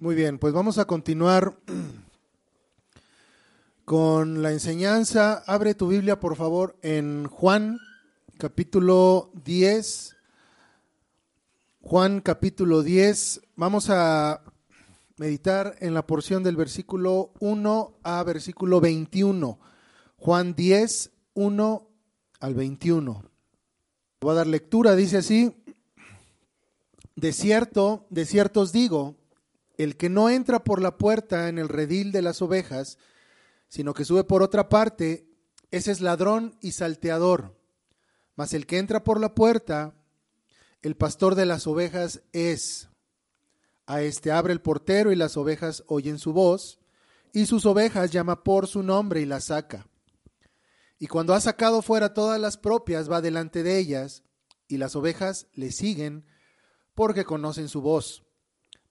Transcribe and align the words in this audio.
Muy 0.00 0.14
bien, 0.14 0.38
pues 0.38 0.54
vamos 0.54 0.78
a 0.78 0.84
continuar 0.84 1.58
con 3.84 4.42
la 4.42 4.52
enseñanza. 4.52 5.42
Abre 5.44 5.74
tu 5.74 5.88
Biblia, 5.88 6.20
por 6.20 6.36
favor, 6.36 6.76
en 6.82 7.26
Juan 7.26 7.80
capítulo 8.38 9.32
10. 9.44 10.14
Juan 11.80 12.20
capítulo 12.20 12.84
10. 12.84 13.40
Vamos 13.56 13.90
a 13.90 14.44
meditar 15.16 15.74
en 15.80 15.94
la 15.94 16.06
porción 16.06 16.44
del 16.44 16.54
versículo 16.54 17.32
1 17.40 17.98
a 18.04 18.22
versículo 18.22 18.80
21. 18.80 19.58
Juan 20.16 20.54
10, 20.54 21.10
1 21.34 21.88
al 22.38 22.54
21. 22.54 23.24
Voy 24.20 24.30
a 24.30 24.34
dar 24.34 24.46
lectura, 24.46 24.94
dice 24.94 25.16
así. 25.16 25.56
De 27.16 27.32
cierto, 27.32 28.06
de 28.10 28.26
cierto 28.26 28.60
os 28.60 28.70
digo, 28.70 29.17
el 29.78 29.96
que 29.96 30.10
no 30.10 30.28
entra 30.28 30.64
por 30.64 30.82
la 30.82 30.98
puerta 30.98 31.48
en 31.48 31.58
el 31.58 31.68
redil 31.68 32.12
de 32.12 32.20
las 32.20 32.42
ovejas, 32.42 32.98
sino 33.68 33.94
que 33.94 34.04
sube 34.04 34.24
por 34.24 34.42
otra 34.42 34.68
parte, 34.68 35.30
ese 35.70 35.92
es 35.92 36.00
ladrón 36.00 36.58
y 36.60 36.72
salteador. 36.72 37.56
Mas 38.34 38.52
el 38.52 38.66
que 38.66 38.78
entra 38.78 39.04
por 39.04 39.20
la 39.20 39.34
puerta, 39.34 39.94
el 40.82 40.96
pastor 40.96 41.36
de 41.36 41.46
las 41.46 41.66
ovejas 41.66 42.22
es. 42.32 42.88
A 43.86 44.02
este 44.02 44.32
abre 44.32 44.52
el 44.52 44.60
portero 44.60 45.12
y 45.12 45.16
las 45.16 45.36
ovejas 45.36 45.84
oyen 45.86 46.18
su 46.18 46.32
voz, 46.32 46.80
y 47.32 47.46
sus 47.46 47.64
ovejas 47.64 48.10
llama 48.10 48.42
por 48.42 48.66
su 48.66 48.82
nombre 48.82 49.20
y 49.20 49.26
las 49.26 49.44
saca. 49.44 49.86
Y 50.98 51.06
cuando 51.06 51.34
ha 51.34 51.40
sacado 51.40 51.82
fuera 51.82 52.14
todas 52.14 52.40
las 52.40 52.56
propias, 52.56 53.10
va 53.10 53.20
delante 53.20 53.62
de 53.62 53.78
ellas, 53.78 54.24
y 54.66 54.78
las 54.78 54.96
ovejas 54.96 55.46
le 55.54 55.70
siguen 55.70 56.26
porque 56.94 57.24
conocen 57.24 57.68
su 57.68 57.80
voz. 57.80 58.27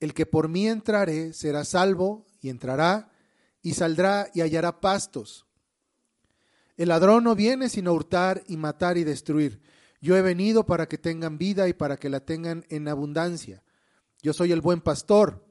El 0.00 0.12
que 0.12 0.26
por 0.26 0.48
mí 0.48 0.68
entrare 0.68 1.32
será 1.32 1.64
salvo 1.64 2.26
y 2.40 2.50
entrará 2.50 3.10
y 3.62 3.74
saldrá 3.74 4.30
y 4.34 4.42
hallará 4.42 4.80
pastos. 4.80 5.46
El 6.76 6.90
ladrón 6.90 7.24
no 7.24 7.34
viene 7.34 7.68
sino 7.68 7.90
a 7.90 7.94
hurtar 7.94 8.44
y 8.46 8.56
matar 8.56 8.98
y 8.98 9.04
destruir. 9.04 9.60
Yo 10.00 10.16
he 10.16 10.22
venido 10.22 10.66
para 10.66 10.86
que 10.86 10.98
tengan 10.98 11.38
vida 11.38 11.68
y 11.68 11.72
para 11.72 11.96
que 11.96 12.10
la 12.10 12.20
tengan 12.20 12.64
en 12.68 12.86
abundancia. 12.88 13.64
Yo 14.22 14.34
soy 14.34 14.52
el 14.52 14.60
buen 14.60 14.82
pastor. 14.82 15.46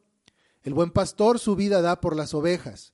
El 0.62 0.74
buen 0.74 0.92
pastor 0.92 1.40
su 1.40 1.56
vida 1.56 1.82
da 1.82 2.00
por 2.00 2.16
las 2.16 2.34
ovejas. 2.34 2.94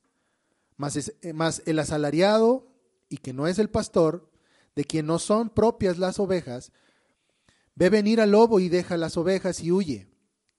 Mas, 0.78 1.14
mas 1.34 1.62
el 1.66 1.80
asalariado, 1.80 2.68
y 3.10 3.18
que 3.18 3.34
no 3.34 3.48
es 3.48 3.60
el 3.60 3.70
pastor, 3.70 4.32
de 4.76 4.86
quien 4.86 5.06
no 5.06 5.20
son 5.20 5.50
propias 5.50 5.98
las 5.98 6.18
ovejas, 6.18 6.72
ve 7.76 7.90
venir 7.90 8.22
al 8.22 8.32
lobo 8.32 8.60
y 8.62 8.70
deja 8.70 8.96
las 8.96 9.18
ovejas 9.18 9.62
y 9.62 9.72
huye 9.72 10.11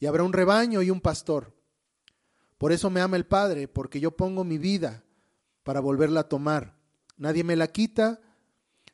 y 0.00 0.06
habrá 0.06 0.24
un 0.24 0.32
rebaño 0.32 0.82
y 0.82 0.90
un 0.90 1.00
pastor. 1.00 1.54
Por 2.58 2.72
eso 2.72 2.90
me 2.90 3.00
ama 3.00 3.16
el 3.16 3.26
Padre, 3.26 3.68
porque 3.68 4.00
yo 4.00 4.16
pongo 4.16 4.42
mi 4.42 4.58
vida 4.58 5.04
para 5.62 5.80
volverla 5.80 6.20
a 6.20 6.28
tomar. 6.28 6.76
Nadie 7.16 7.44
me 7.44 7.54
la 7.54 7.68
quita, 7.68 8.20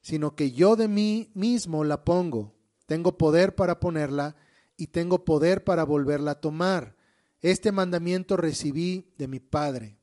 sino 0.02 0.34
que 0.34 0.50
yo 0.50 0.76
de 0.76 0.88
mí 0.88 1.30
mismo 1.34 1.84
la 1.84 2.04
pongo. 2.04 2.54
Tengo 2.86 3.16
poder 3.16 3.54
para 3.54 3.80
ponerla 3.80 4.36
y 4.76 4.88
tengo 4.88 5.24
poder 5.24 5.64
para 5.64 5.84
volverla 5.84 6.32
a 6.32 6.40
tomar. 6.40 6.96
Este 7.40 7.70
mandamiento 7.70 8.36
recibí 8.36 9.12
de 9.16 9.28
mi 9.28 9.38
Padre. 9.38 9.98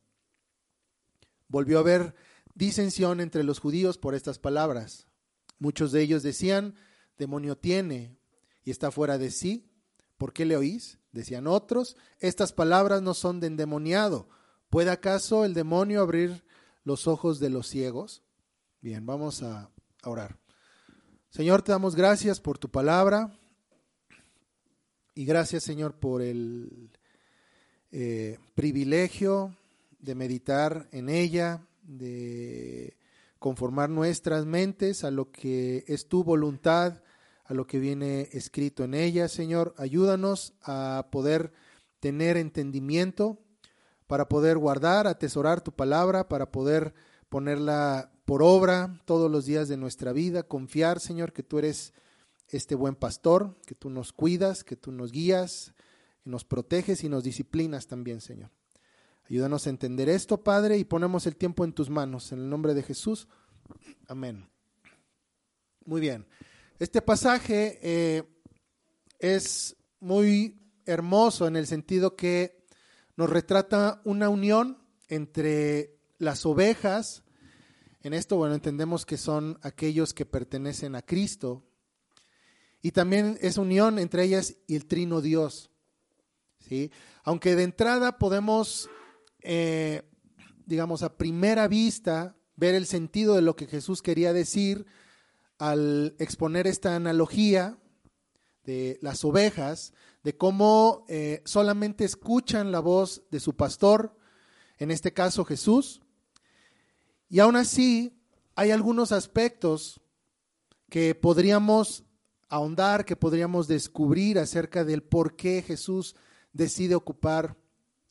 Volvió 1.49 1.77
a 1.77 1.81
haber 1.81 2.15
disensión 2.55 3.19
entre 3.19 3.43
los 3.43 3.59
judíos 3.59 3.97
por 3.97 4.15
estas 4.15 4.39
palabras. 4.39 5.07
Muchos 5.59 5.91
de 5.91 6.01
ellos 6.01 6.23
decían, 6.23 6.75
demonio 7.17 7.57
tiene 7.57 8.17
y 8.63 8.71
está 8.71 8.91
fuera 8.91 9.17
de 9.17 9.31
sí. 9.31 9.72
¿Por 10.23 10.31
qué 10.31 10.45
le 10.45 10.55
oís? 10.55 10.99
Decían 11.11 11.47
otros, 11.47 11.97
estas 12.21 12.53
palabras 12.53 13.01
no 13.01 13.13
son 13.13 13.41
de 13.41 13.47
endemoniado. 13.47 14.29
¿Puede 14.69 14.89
acaso 14.89 15.43
el 15.43 15.53
demonio 15.53 15.99
abrir 15.99 16.45
los 16.85 17.07
ojos 17.09 17.41
de 17.41 17.49
los 17.49 17.67
ciegos? 17.67 18.23
Bien, 18.79 19.05
vamos 19.05 19.43
a 19.43 19.69
orar. 20.05 20.39
Señor, 21.29 21.61
te 21.61 21.73
damos 21.73 21.97
gracias 21.97 22.39
por 22.39 22.57
tu 22.57 22.71
palabra 22.71 23.37
y 25.13 25.25
gracias, 25.25 25.65
Señor, 25.65 25.99
por 25.99 26.21
el 26.21 26.89
eh, 27.91 28.39
privilegio 28.55 29.57
de 29.99 30.15
meditar 30.15 30.87
en 30.93 31.09
ella, 31.09 31.67
de 31.81 32.95
conformar 33.39 33.89
nuestras 33.89 34.45
mentes 34.45 35.03
a 35.03 35.11
lo 35.11 35.31
que 35.31 35.83
es 35.85 36.07
tu 36.07 36.23
voluntad 36.23 37.03
a 37.45 37.53
lo 37.53 37.67
que 37.67 37.79
viene 37.79 38.29
escrito 38.31 38.83
en 38.83 38.93
ella. 38.93 39.27
Señor, 39.27 39.73
ayúdanos 39.77 40.53
a 40.61 41.07
poder 41.11 41.53
tener 41.99 42.37
entendimiento, 42.37 43.39
para 44.07 44.27
poder 44.27 44.57
guardar, 44.57 45.07
atesorar 45.07 45.61
tu 45.61 45.71
palabra, 45.71 46.27
para 46.27 46.51
poder 46.51 46.93
ponerla 47.29 48.11
por 48.25 48.43
obra 48.43 49.01
todos 49.05 49.31
los 49.31 49.45
días 49.45 49.67
de 49.67 49.77
nuestra 49.77 50.13
vida, 50.13 50.43
confiar, 50.43 50.99
Señor, 50.99 51.33
que 51.33 51.43
tú 51.43 51.59
eres 51.59 51.93
este 52.49 52.75
buen 52.75 52.95
pastor, 52.95 53.57
que 53.65 53.75
tú 53.75 53.89
nos 53.89 54.13
cuidas, 54.13 54.63
que 54.63 54.75
tú 54.75 54.91
nos 54.91 55.11
guías, 55.11 55.73
que 56.23 56.29
nos 56.29 56.45
proteges 56.45 57.03
y 57.03 57.09
nos 57.09 57.23
disciplinas 57.23 57.87
también, 57.87 58.21
Señor. 58.21 58.51
Ayúdanos 59.29 59.65
a 59.65 59.69
entender 59.69 60.09
esto, 60.09 60.43
Padre, 60.43 60.77
y 60.77 60.83
ponemos 60.83 61.25
el 61.25 61.35
tiempo 61.35 61.63
en 61.63 61.73
tus 61.73 61.89
manos. 61.89 62.31
En 62.31 62.39
el 62.39 62.49
nombre 62.49 62.73
de 62.73 62.83
Jesús. 62.83 63.27
Amén. 64.07 64.49
Muy 65.85 66.01
bien. 66.01 66.27
Este 66.83 67.01
pasaje 67.01 67.79
eh, 67.81 68.23
es 69.17 69.77
muy 70.01 70.59
hermoso 70.85 71.47
en 71.47 71.55
el 71.55 71.65
sentido 71.65 72.17
que 72.17 72.65
nos 73.15 73.29
retrata 73.29 74.01
una 74.03 74.27
unión 74.27 74.85
entre 75.07 75.95
las 76.17 76.45
ovejas, 76.45 77.23
en 78.01 78.13
esto, 78.13 78.35
bueno, 78.35 78.53
entendemos 78.53 79.05
que 79.05 79.15
son 79.15 79.57
aquellos 79.61 80.13
que 80.13 80.25
pertenecen 80.25 80.95
a 80.95 81.01
Cristo, 81.01 81.63
y 82.81 82.91
también 82.91 83.37
es 83.39 83.57
unión 83.57 83.97
entre 83.97 84.25
ellas 84.25 84.57
y 84.67 84.75
el 84.75 84.85
trino 84.85 85.21
Dios. 85.21 85.69
¿sí? 86.67 86.91
Aunque 87.23 87.55
de 87.55 87.63
entrada 87.63 88.17
podemos, 88.17 88.89
eh, 89.41 90.01
digamos, 90.65 91.01
a 91.01 91.15
primera 91.15 91.69
vista, 91.69 92.35
ver 92.57 92.75
el 92.75 92.87
sentido 92.87 93.35
de 93.35 93.41
lo 93.41 93.55
que 93.55 93.67
Jesús 93.67 94.01
quería 94.01 94.33
decir, 94.33 94.85
al 95.63 96.13
exponer 96.19 96.67
esta 96.67 96.93
analogía 96.93 97.77
de 98.65 98.99
las 99.01 99.23
ovejas, 99.23 99.93
de 100.21 100.35
cómo 100.35 101.05
eh, 101.07 101.41
solamente 101.45 102.03
escuchan 102.03 102.73
la 102.73 102.81
voz 102.81 103.23
de 103.31 103.39
su 103.39 103.55
pastor 103.55 104.13
en 104.77 104.91
este 104.91 105.13
caso 105.13 105.45
Jesús. 105.45 106.01
Y 107.29 107.39
aún 107.39 107.55
así 107.55 108.19
hay 108.55 108.71
algunos 108.71 109.13
aspectos 109.13 110.01
que 110.89 111.15
podríamos 111.15 112.03
ahondar, 112.49 113.05
que 113.05 113.15
podríamos 113.15 113.69
descubrir 113.69 114.39
acerca 114.39 114.83
del 114.83 115.01
por 115.01 115.37
qué 115.37 115.61
Jesús 115.61 116.17
decide 116.51 116.95
ocupar 116.95 117.55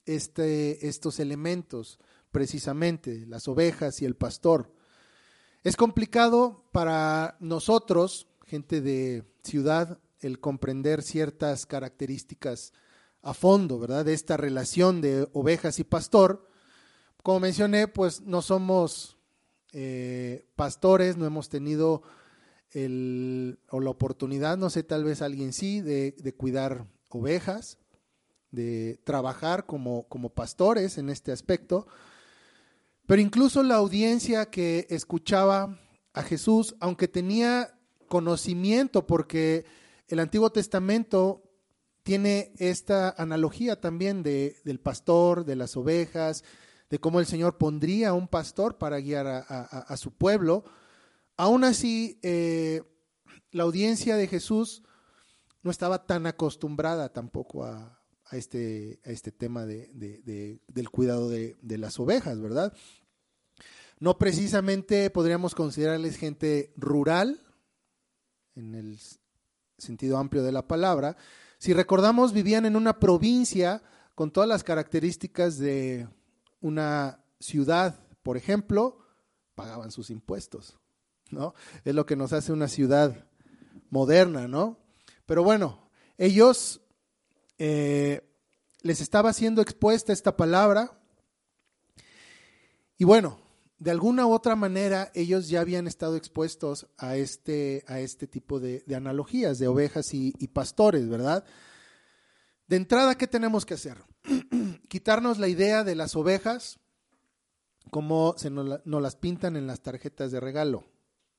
este, 0.07 0.89
estos 0.89 1.21
elementos, 1.21 1.99
precisamente 2.31 3.27
las 3.27 3.47
ovejas 3.47 4.01
y 4.01 4.07
el 4.07 4.17
pastor. 4.17 4.73
Es 5.65 5.77
complicado 5.77 6.65
para 6.73 7.37
nosotros, 7.39 8.27
gente 8.47 8.81
de 8.81 9.23
ciudad, 9.45 10.01
el 10.19 10.41
comprender 10.41 11.03
ciertas 11.03 11.67
características 11.67 12.73
a 13.23 13.33
fondo, 13.33 13.79
¿verdad? 13.79 14.05
De 14.05 14.13
esta 14.13 14.37
relación 14.37 15.01
de 15.01 15.29
ovejas 15.33 15.79
y 15.79 15.85
pastor. 15.85 16.49
Como 17.23 17.39
mencioné, 17.39 17.87
pues 17.87 18.23
no 18.23 18.43
somos 18.43 19.19
eh, 19.73 20.49
pastores, 20.57 21.17
no 21.17 21.27
hemos 21.27 21.49
tenido 21.49 22.03
el, 22.73 23.61
o 23.71 23.79
la 23.79 23.91
oportunidad, 23.91 24.59
no 24.59 24.69
sé, 24.69 24.83
tal 24.83 25.05
vez 25.05 25.23
alguien 25.23 25.53
sí, 25.53 25.81
de, 25.81 26.17
de 26.19 26.35
cuidar 26.35 26.89
ovejas, 27.09 27.79
de 28.51 29.01
trabajar 29.05 29.67
como, 29.67 30.09
como 30.09 30.31
pastores 30.31 30.99
en 30.99 31.09
este 31.09 31.31
aspecto. 31.31 31.87
Pero 33.07 33.21
incluso 33.21 33.63
la 33.63 33.77
audiencia 33.77 34.47
que 34.51 34.87
escuchaba 34.91 35.79
a 36.13 36.23
Jesús, 36.23 36.77
aunque 36.81 37.09
tenía 37.09 37.79
conocimiento, 38.09 39.07
porque 39.07 39.65
el 40.09 40.19
Antiguo 40.19 40.51
Testamento 40.51 41.43
tiene 42.03 42.53
esta 42.59 43.11
analogía 43.17 43.81
también 43.81 44.23
de, 44.23 44.57
del 44.65 44.81
pastor, 44.81 45.45
de 45.45 45.57
las 45.57 45.77
ovejas, 45.77 46.45
de 46.91 46.99
cómo 46.99 47.21
el 47.21 47.27
Señor 47.27 47.59
pondría 47.59 48.13
un 48.13 48.29
pastor 48.29 48.77
para 48.77 48.99
guiar 48.99 49.27
a, 49.27 49.97
su 49.97 50.13
pueblo. 50.13 50.65
Aún 51.37 51.65
así, 51.65 52.19
eh, 52.23 52.83
la 53.51 53.63
audiencia 53.63 54.17
de 54.17 54.27
Jesús 54.27 54.83
no 55.63 55.71
estaba 55.71 56.07
tan 56.07 56.27
acostumbrada 56.27 57.11
tampoco 57.11 57.65
a, 57.65 58.02
este, 58.37 59.01
a 59.05 59.11
este 59.11 59.33
tema 59.33 59.67
de, 59.67 60.61
del 60.67 60.91
cuidado 60.91 61.29
de, 61.29 61.57
las 61.79 61.99
ovejas, 62.01 62.41
¿verdad? 62.41 62.73
No 63.99 64.19
precisamente 64.19 65.11
podríamos 65.11 65.55
considerarles 65.55 66.17
gente 66.17 66.73
rural, 66.77 67.41
en 68.55 68.75
el 68.75 68.99
sentido 69.79 70.19
amplio 70.19 70.43
de 70.43 70.53
la 70.53 70.67
palabra. 70.67 71.17
Si 71.59 71.73
recordamos, 71.73 72.33
vivían 72.33 72.67
en 72.67 72.77
una 72.77 72.99
provincia 72.99 73.83
con 74.15 74.31
todas 74.31 74.49
las 74.49 74.65
características 74.65 75.59
de 75.59 76.09
una 76.61 77.25
ciudad, 77.41 78.07
por 78.23 78.37
ejemplo, 78.37 78.99
pagaban 79.55 79.91
sus 79.91 80.11
impuestos, 80.11 80.79
¿no? 81.31 81.55
Es 81.85 81.95
lo 81.95 82.07
que 82.07 82.17
nos 82.17 82.33
hace 82.33 82.53
una 82.53 82.69
ciudad 82.69 83.27
moderna, 83.91 84.49
¿no? 84.49 84.79
Pero 85.27 85.43
bueno, 85.45 85.91
ellos 86.19 86.82
eh, 87.65 88.29
les 88.81 89.01
estaba 89.01 89.33
siendo 89.33 89.63
expuesta 89.63 90.13
esta 90.13 90.37
palabra 90.37 90.99
y 92.99 93.05
bueno, 93.05 93.39
de 93.79 93.93
alguna 93.93 94.27
u 94.27 94.33
otra 94.33 94.57
manera 94.57 95.13
ellos 95.15 95.49
ya 95.49 95.61
habían 95.61 95.87
estado 95.87 96.17
expuestos 96.17 96.89
a 96.99 97.15
este, 97.15 97.85
a 97.87 98.01
este 98.01 98.27
tipo 98.27 98.59
de, 98.59 98.83
analogías 98.93 99.61
de 99.61 99.69
ovejas 99.69 100.13
y, 100.13 100.33
pastores, 100.49 101.09
¿verdad? 101.09 101.45
De 102.67 102.75
entrada, 102.75 103.17
¿qué 103.17 103.29
tenemos 103.29 103.65
que 103.65 103.75
hacer? 103.75 103.99
Quitarnos 104.89 105.39
la 105.39 105.47
idea 105.47 105.85
de 105.85 105.95
las 105.95 106.17
ovejas 106.17 106.81
como 107.93 108.35
se 108.39 108.51
nos, 108.51 108.81
las 108.85 109.15
pintan 109.15 109.55
en 109.55 109.69
las 109.69 109.83
tarjetas 109.83 110.33
de 110.33 110.41
regalo, 110.41 110.83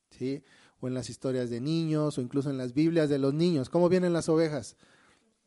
¿sí? 0.08 0.42
O 0.80 0.88
en 0.88 0.94
las 0.94 1.10
historias 1.10 1.50
de 1.50 1.60
niños, 1.60 2.16
o 2.16 2.22
incluso 2.22 2.48
en 2.48 2.56
las 2.56 2.72
Biblias 2.72 3.10
de 3.10 3.18
los 3.18 3.34
niños. 3.34 3.68
¿Cómo 3.68 3.90
vienen 3.90 4.14
las 4.14 4.30
ovejas? 4.30 4.78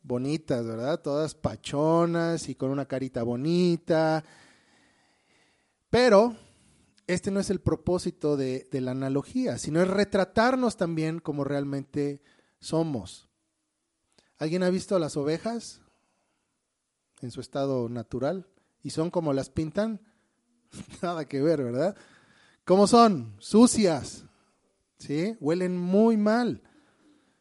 Bonitas, 0.08 0.66
¿verdad? 0.66 1.02
Todas 1.02 1.34
pachonas 1.34 2.48
y 2.48 2.54
con 2.54 2.70
una 2.70 2.86
carita 2.86 3.22
bonita. 3.22 4.24
Pero 5.90 6.34
este 7.06 7.30
no 7.30 7.40
es 7.40 7.50
el 7.50 7.60
propósito 7.60 8.38
de, 8.38 8.66
la 8.72 8.92
analogía, 8.92 9.58
sino 9.58 9.82
es 9.82 9.88
retratarnos 9.88 10.78
también 10.78 11.20
como 11.20 11.44
realmente 11.44 12.22
somos. 12.58 13.28
¿Alguien 14.38 14.62
ha 14.62 14.70
visto 14.70 14.98
las 14.98 15.18
ovejas 15.18 15.82
en 17.20 17.30
su 17.30 17.42
estado 17.42 17.90
natural? 17.90 18.46
¿Y 18.82 18.90
son 18.90 19.10
como 19.10 19.34
las 19.34 19.50
pintan? 19.50 20.00
Nada 21.02 21.26
que 21.26 21.42
ver, 21.42 21.62
¿verdad? 21.62 21.94
¿Cómo 22.64 22.86
son? 22.86 23.36
Sucias, 23.40 24.24
¿sí? 24.98 25.36
Huelen 25.38 25.76
muy 25.76 26.16
mal, 26.16 26.62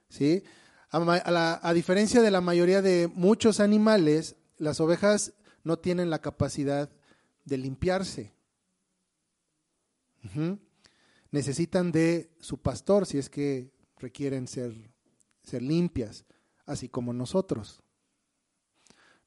¿sí? 0.09 0.43
A, 0.89 1.67
a, 1.67 1.73
diferencia 1.73 2.21
de 2.21 2.31
la 2.31 2.39
mayoría 2.39 2.81
de 2.81 3.09
muchos 3.13 3.59
animales, 3.59 4.35
las 4.57 4.79
ovejas 4.79 5.33
no 5.63 5.77
tienen 5.79 6.09
la 6.09 6.21
capacidad 6.21 6.89
de 7.43 7.57
limpiarse. 7.57 8.33
Necesitan 11.31 11.91
de 11.91 12.31
su 12.39 12.61
pastor 12.61 13.05
si 13.05 13.17
es 13.17 13.29
que 13.29 13.71
requieren 13.97 14.47
ser, 14.47 14.73
ser 15.43 15.61
limpias, 15.61 16.25
así 16.65 16.87
como 16.89 17.11
nosotros. 17.13 17.81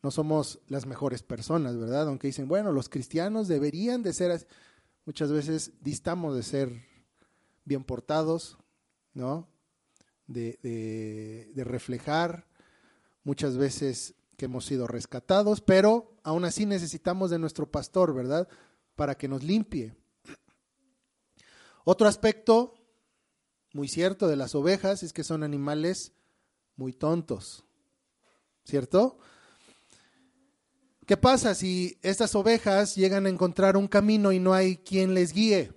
No 0.02 0.10
somos 0.10 0.60
las 0.68 0.86
mejores 0.86 1.22
personas, 1.22 1.76
¿verdad? 1.76 2.08
Aunque 2.08 2.28
dicen, 2.28 2.48
bueno, 2.48 2.72
los 2.72 2.88
cristianos 2.88 3.48
deberían 3.48 4.02
de 4.02 4.14
ser, 4.14 4.46
muchas 5.04 5.30
veces 5.30 5.72
distamos 5.82 6.34
de 6.34 6.42
ser 6.42 6.86
bien 7.64 7.84
portados, 7.84 8.56
¿no? 9.12 9.49
De, 10.32 11.50
de, 11.52 11.64
reflejar 11.64 12.46
muchas 13.24 13.56
veces 13.56 14.14
que 14.36 14.44
hemos 14.44 14.64
sido 14.64 14.86
rescatados, 14.86 15.60
pero 15.60 16.14
aún 16.22 16.44
así 16.44 16.66
necesitamos 16.66 17.30
de 17.30 17.40
nuestro 17.40 17.68
pastor, 17.68 18.14
¿verdad? 18.14 18.46
Para 18.94 19.16
que 19.16 19.26
nos 19.26 19.42
limpie. 19.42 19.92
Otro 21.82 22.06
aspecto 22.06 22.74
muy 23.72 23.88
cierto 23.88 24.28
de 24.28 24.36
las 24.36 24.54
ovejas 24.54 25.02
es 25.02 25.12
que 25.12 25.24
son 25.24 25.42
animales 25.42 26.12
muy 26.76 26.92
tontos, 26.92 27.64
¿cierto? 28.64 29.18
¿Qué 31.06 31.16
pasa 31.16 31.56
si 31.56 31.98
estas 32.02 32.36
ovejas 32.36 32.94
llegan 32.94 33.26
a 33.26 33.30
encontrar 33.30 33.76
un 33.76 33.88
camino 33.88 34.30
y 34.30 34.38
no 34.38 34.54
hay 34.54 34.76
quien 34.76 35.12
les 35.12 35.32
guíe? 35.32 35.72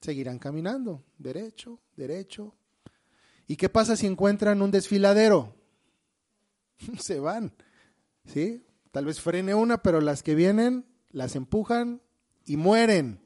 Seguirán 0.00 0.38
caminando, 0.38 1.02
derecho, 1.18 1.80
derecho. 1.96 2.54
¿Y 3.48 3.56
qué 3.56 3.70
pasa 3.70 3.96
si 3.96 4.06
encuentran 4.06 4.60
un 4.60 4.70
desfiladero? 4.70 5.56
Se 7.00 7.18
van, 7.18 7.52
¿sí? 8.26 8.64
Tal 8.92 9.06
vez 9.06 9.20
frene 9.20 9.54
una, 9.54 9.82
pero 9.82 10.00
las 10.02 10.22
que 10.22 10.34
vienen 10.34 10.86
las 11.10 11.34
empujan 11.34 12.02
y 12.44 12.58
mueren. 12.58 13.20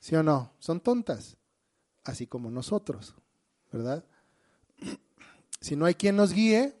¿Sí 0.00 0.16
o 0.16 0.22
no? 0.24 0.52
Son 0.58 0.80
tontas, 0.80 1.38
así 2.04 2.26
como 2.26 2.50
nosotros, 2.50 3.14
¿verdad? 3.72 4.04
Si 5.60 5.74
no 5.74 5.86
hay 5.86 5.94
quien 5.96 6.14
nos 6.14 6.32
guíe, 6.32 6.76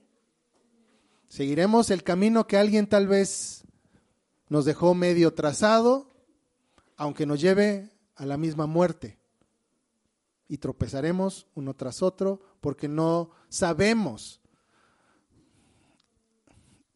seguiremos 1.26 1.90
el 1.90 2.04
camino 2.04 2.46
que 2.46 2.56
alguien 2.56 2.86
tal 2.86 3.08
vez 3.08 3.64
nos 4.48 4.64
dejó 4.64 4.94
medio 4.94 5.34
trazado, 5.34 6.12
aunque 6.96 7.26
nos 7.26 7.40
lleve 7.40 7.90
a 8.14 8.24
la 8.24 8.36
misma 8.36 8.66
muerte. 8.66 9.17
Y 10.48 10.58
tropezaremos 10.58 11.46
uno 11.54 11.74
tras 11.74 12.02
otro 12.02 12.40
porque 12.60 12.88
no 12.88 13.30
sabemos 13.48 14.40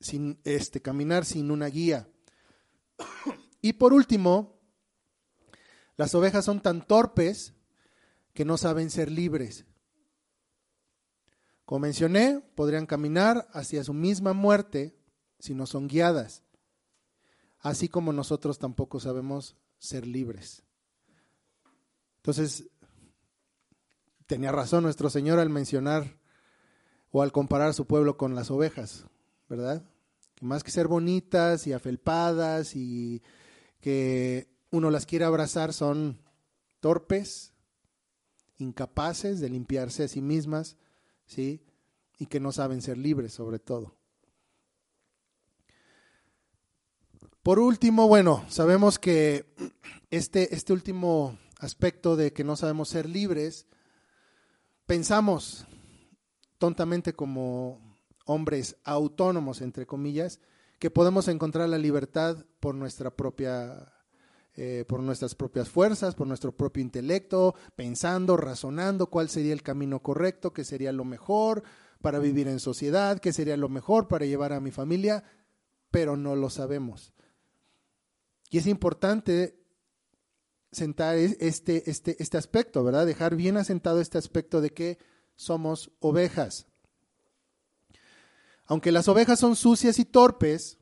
sin 0.00 0.40
este 0.44 0.80
caminar 0.80 1.24
sin 1.24 1.50
una 1.50 1.66
guía. 1.66 2.08
Y 3.60 3.74
por 3.74 3.92
último, 3.92 4.58
las 5.96 6.14
ovejas 6.14 6.44
son 6.44 6.60
tan 6.60 6.86
torpes 6.86 7.54
que 8.34 8.44
no 8.44 8.56
saben 8.56 8.90
ser 8.90 9.10
libres. 9.10 9.64
Como 11.64 11.80
mencioné, 11.80 12.40
podrían 12.54 12.86
caminar 12.86 13.48
hacia 13.52 13.84
su 13.84 13.94
misma 13.94 14.32
muerte 14.32 14.96
si 15.38 15.54
no 15.54 15.66
son 15.66 15.88
guiadas, 15.88 16.42
así 17.60 17.88
como 17.88 18.12
nosotros 18.12 18.58
tampoco 18.58 19.00
sabemos 19.00 19.56
ser 19.78 20.06
libres. 20.06 20.62
Entonces, 22.16 22.68
tenía 24.32 24.50
razón 24.50 24.82
nuestro 24.82 25.10
Señor 25.10 25.38
al 25.40 25.50
mencionar 25.50 26.16
o 27.10 27.20
al 27.20 27.32
comparar 27.32 27.74
su 27.74 27.86
pueblo 27.86 28.16
con 28.16 28.34
las 28.34 28.50
ovejas, 28.50 29.04
¿verdad? 29.46 29.84
Que 30.34 30.46
más 30.46 30.64
que 30.64 30.70
ser 30.70 30.88
bonitas 30.88 31.66
y 31.66 31.74
afelpadas 31.74 32.74
y 32.74 33.22
que 33.78 34.48
uno 34.70 34.90
las 34.90 35.04
quiere 35.04 35.26
abrazar 35.26 35.74
son 35.74 36.18
torpes, 36.80 37.52
incapaces 38.56 39.38
de 39.38 39.50
limpiarse 39.50 40.04
a 40.04 40.08
sí 40.08 40.22
mismas, 40.22 40.78
¿sí? 41.26 41.62
Y 42.16 42.24
que 42.24 42.40
no 42.40 42.52
saben 42.52 42.80
ser 42.80 42.96
libres 42.96 43.34
sobre 43.34 43.58
todo. 43.58 43.98
Por 47.42 47.58
último, 47.58 48.08
bueno, 48.08 48.46
sabemos 48.48 48.98
que 48.98 49.54
este, 50.08 50.54
este 50.54 50.72
último 50.72 51.38
aspecto 51.58 52.16
de 52.16 52.32
que 52.32 52.44
no 52.44 52.56
sabemos 52.56 52.88
ser 52.88 53.06
libres, 53.06 53.66
pensamos 54.92 55.64
tontamente 56.58 57.14
como 57.14 57.80
hombres 58.26 58.76
autónomos, 58.84 59.62
entre 59.62 59.86
comillas, 59.86 60.38
que 60.78 60.90
podemos 60.90 61.28
encontrar 61.28 61.70
la 61.70 61.78
libertad 61.78 62.44
por 62.60 62.74
nuestra 62.74 63.10
propia 63.10 63.90
eh, 64.54 64.84
por 64.86 65.00
nuestras 65.00 65.34
propias 65.34 65.70
fuerzas, 65.70 66.14
por 66.14 66.26
nuestro 66.26 66.54
propio 66.54 66.82
intelecto, 66.82 67.54
pensando, 67.74 68.36
razonando 68.36 69.06
cuál 69.06 69.30
sería 69.30 69.54
el 69.54 69.62
camino 69.62 70.02
correcto, 70.02 70.52
qué 70.52 70.62
sería 70.62 70.92
lo 70.92 71.06
mejor 71.06 71.62
para 72.02 72.18
vivir 72.18 72.46
en 72.46 72.60
sociedad, 72.60 73.18
qué 73.18 73.32
sería 73.32 73.56
lo 73.56 73.70
mejor 73.70 74.08
para 74.08 74.26
llevar 74.26 74.52
a 74.52 74.60
mi 74.60 74.72
familia, 74.72 75.24
pero 75.90 76.18
no 76.18 76.36
lo 76.36 76.50
sabemos. 76.50 77.14
Y 78.50 78.58
es 78.58 78.66
importante 78.66 79.61
sentar 80.72 81.16
este, 81.16 81.88
este, 81.90 82.20
este 82.20 82.38
aspecto, 82.38 82.82
¿verdad? 82.82 83.06
Dejar 83.06 83.36
bien 83.36 83.56
asentado 83.56 84.00
este 84.00 84.18
aspecto 84.18 84.60
de 84.60 84.70
que 84.70 84.98
somos 85.36 85.92
ovejas. 86.00 86.66
Aunque 88.66 88.90
las 88.90 89.06
ovejas 89.08 89.38
son 89.38 89.54
sucias 89.54 89.98
y 89.98 90.04
torpes, 90.04 90.78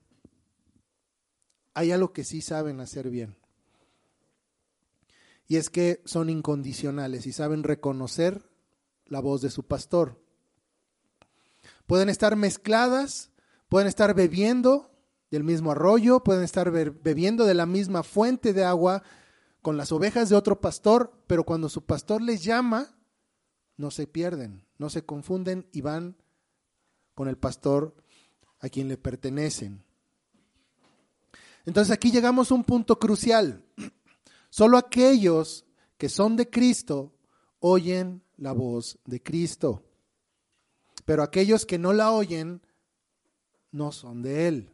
hay 1.74 1.90
algo 1.90 2.12
que 2.12 2.24
sí 2.24 2.40
saben 2.40 2.80
hacer 2.80 3.10
bien. 3.10 3.36
Y 5.48 5.56
es 5.56 5.70
que 5.70 6.00
son 6.04 6.30
incondicionales 6.30 7.26
y 7.26 7.32
saben 7.32 7.64
reconocer 7.64 8.42
la 9.06 9.18
voz 9.18 9.42
de 9.42 9.50
su 9.50 9.66
pastor. 9.66 10.22
Pueden 11.86 12.08
estar 12.08 12.36
mezcladas, 12.36 13.32
pueden 13.68 13.88
estar 13.88 14.14
bebiendo 14.14 14.92
del 15.32 15.42
mismo 15.42 15.72
arroyo, 15.72 16.22
pueden 16.22 16.44
estar 16.44 16.70
bebiendo 16.70 17.44
de 17.44 17.54
la 17.54 17.66
misma 17.66 18.04
fuente 18.04 18.52
de 18.52 18.64
agua 18.64 19.02
con 19.62 19.76
las 19.76 19.92
ovejas 19.92 20.28
de 20.28 20.36
otro 20.36 20.60
pastor, 20.60 21.12
pero 21.26 21.44
cuando 21.44 21.68
su 21.68 21.84
pastor 21.84 22.22
les 22.22 22.42
llama, 22.42 22.96
no 23.76 23.90
se 23.90 24.06
pierden, 24.06 24.64
no 24.78 24.90
se 24.90 25.04
confunden 25.04 25.66
y 25.72 25.80
van 25.80 26.16
con 27.14 27.28
el 27.28 27.36
pastor 27.36 27.94
a 28.60 28.68
quien 28.68 28.88
le 28.88 28.96
pertenecen. 28.96 29.82
Entonces 31.66 31.92
aquí 31.92 32.10
llegamos 32.10 32.50
a 32.50 32.54
un 32.54 32.64
punto 32.64 32.98
crucial. 32.98 33.64
Solo 34.50 34.78
aquellos 34.78 35.64
que 35.98 36.08
son 36.08 36.36
de 36.36 36.48
Cristo 36.48 37.12
oyen 37.58 38.22
la 38.36 38.52
voz 38.52 38.98
de 39.04 39.22
Cristo, 39.22 39.84
pero 41.04 41.22
aquellos 41.22 41.66
que 41.66 41.78
no 41.78 41.92
la 41.92 42.12
oyen 42.12 42.62
no 43.70 43.92
son 43.92 44.22
de 44.22 44.48
Él. 44.48 44.72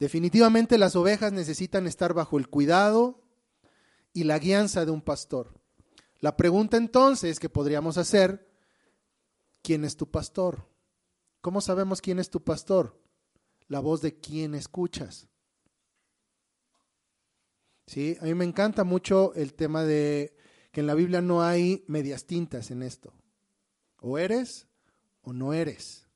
Definitivamente 0.00 0.78
las 0.78 0.96
ovejas 0.96 1.30
necesitan 1.30 1.86
estar 1.86 2.14
bajo 2.14 2.38
el 2.38 2.48
cuidado 2.48 3.22
y 4.14 4.24
la 4.24 4.38
guianza 4.38 4.86
de 4.86 4.90
un 4.90 5.02
pastor. 5.02 5.60
La 6.20 6.38
pregunta 6.38 6.78
entonces 6.78 7.38
que 7.38 7.50
podríamos 7.50 7.98
hacer, 7.98 8.50
¿quién 9.62 9.84
es 9.84 9.96
tu 9.96 10.10
pastor? 10.10 10.66
¿Cómo 11.42 11.60
sabemos 11.60 12.00
quién 12.00 12.18
es 12.18 12.30
tu 12.30 12.42
pastor? 12.42 12.98
La 13.68 13.80
voz 13.80 14.00
de 14.00 14.18
quién 14.18 14.54
escuchas. 14.54 15.28
¿Sí? 17.86 18.16
A 18.22 18.24
mí 18.24 18.34
me 18.34 18.46
encanta 18.46 18.84
mucho 18.84 19.34
el 19.34 19.52
tema 19.52 19.84
de 19.84 20.34
que 20.72 20.80
en 20.80 20.86
la 20.86 20.94
Biblia 20.94 21.20
no 21.20 21.42
hay 21.42 21.84
medias 21.88 22.24
tintas 22.24 22.70
en 22.70 22.82
esto. 22.82 23.12
O 24.00 24.16
eres 24.16 24.66
o 25.20 25.34
no 25.34 25.52
eres. 25.52 26.09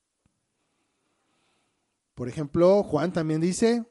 Por 2.15 2.29
ejemplo, 2.29 2.81
Juan 2.83 3.11
también 3.11 3.41
dice 3.41 3.85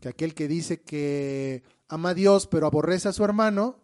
que 0.00 0.08
aquel 0.08 0.34
que 0.34 0.48
dice 0.48 0.82
que 0.82 1.62
ama 1.88 2.10
a 2.10 2.14
Dios 2.14 2.46
pero 2.48 2.66
aborrece 2.66 3.08
a 3.08 3.12
su 3.12 3.24
hermano 3.24 3.76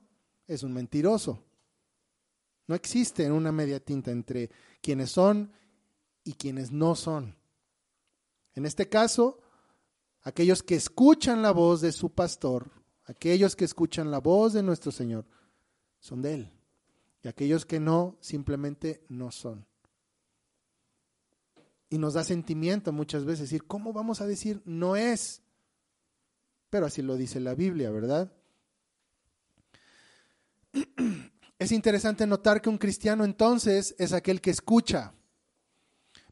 es 0.46 0.64
un 0.64 0.72
mentiroso. 0.72 1.42
No 2.66 2.74
existe 2.74 3.30
una 3.30 3.52
media 3.52 3.78
tinta 3.78 4.10
entre 4.10 4.50
quienes 4.82 5.10
son 5.10 5.52
y 6.24 6.32
quienes 6.32 6.72
no 6.72 6.96
son. 6.96 7.36
En 8.54 8.66
este 8.66 8.88
caso, 8.88 9.38
aquellos 10.22 10.64
que 10.64 10.74
escuchan 10.74 11.42
la 11.42 11.52
voz 11.52 11.80
de 11.80 11.92
su 11.92 12.10
pastor, 12.10 12.68
aquellos 13.04 13.54
que 13.54 13.64
escuchan 13.64 14.10
la 14.10 14.18
voz 14.18 14.52
de 14.52 14.64
nuestro 14.64 14.90
Señor, 14.90 15.26
son 16.00 16.22
de 16.22 16.34
Él. 16.34 16.52
Y 17.22 17.28
aquellos 17.28 17.64
que 17.64 17.78
no, 17.78 18.16
simplemente 18.20 19.04
no 19.08 19.30
son. 19.30 19.64
Y 21.88 21.98
nos 21.98 22.14
da 22.14 22.24
sentimiento 22.24 22.92
muchas 22.92 23.24
veces 23.24 23.50
decir, 23.50 23.64
¿cómo 23.66 23.92
vamos 23.92 24.20
a 24.20 24.26
decir 24.26 24.60
no 24.64 24.96
es? 24.96 25.42
Pero 26.70 26.86
así 26.86 27.02
lo 27.02 27.16
dice 27.16 27.40
la 27.40 27.54
Biblia, 27.54 27.90
¿verdad? 27.90 28.32
Es 31.58 31.72
interesante 31.72 32.26
notar 32.26 32.60
que 32.60 32.68
un 32.68 32.76
cristiano 32.76 33.24
entonces 33.24 33.94
es 33.98 34.12
aquel 34.12 34.42
que 34.42 34.50
escucha. 34.50 35.14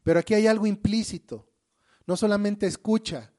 Pero 0.03 0.19
aquí 0.19 0.35
hay 0.35 0.45
algo 0.45 0.67
implícito. 0.67 1.47
No 2.05 2.15
solamente 2.15 2.67
escucha, 2.67 3.33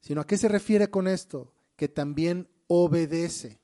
sino 0.00 0.22
a 0.22 0.26
qué 0.26 0.38
se 0.38 0.48
refiere 0.48 0.88
con 0.88 1.06
esto? 1.06 1.52
Que 1.76 1.88
también 1.88 2.48
obedece. 2.68 3.60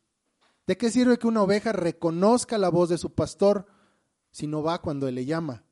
¿De 0.66 0.76
qué 0.76 0.90
sirve 0.90 1.18
que 1.18 1.26
una 1.26 1.42
oveja 1.42 1.72
reconozca 1.72 2.58
la 2.58 2.68
voz 2.68 2.90
de 2.90 2.98
su 2.98 3.14
pastor 3.14 3.66
si 4.30 4.46
no 4.46 4.62
va 4.62 4.82
cuando 4.82 5.08
él 5.08 5.14
le 5.14 5.24
llama? 5.24 5.64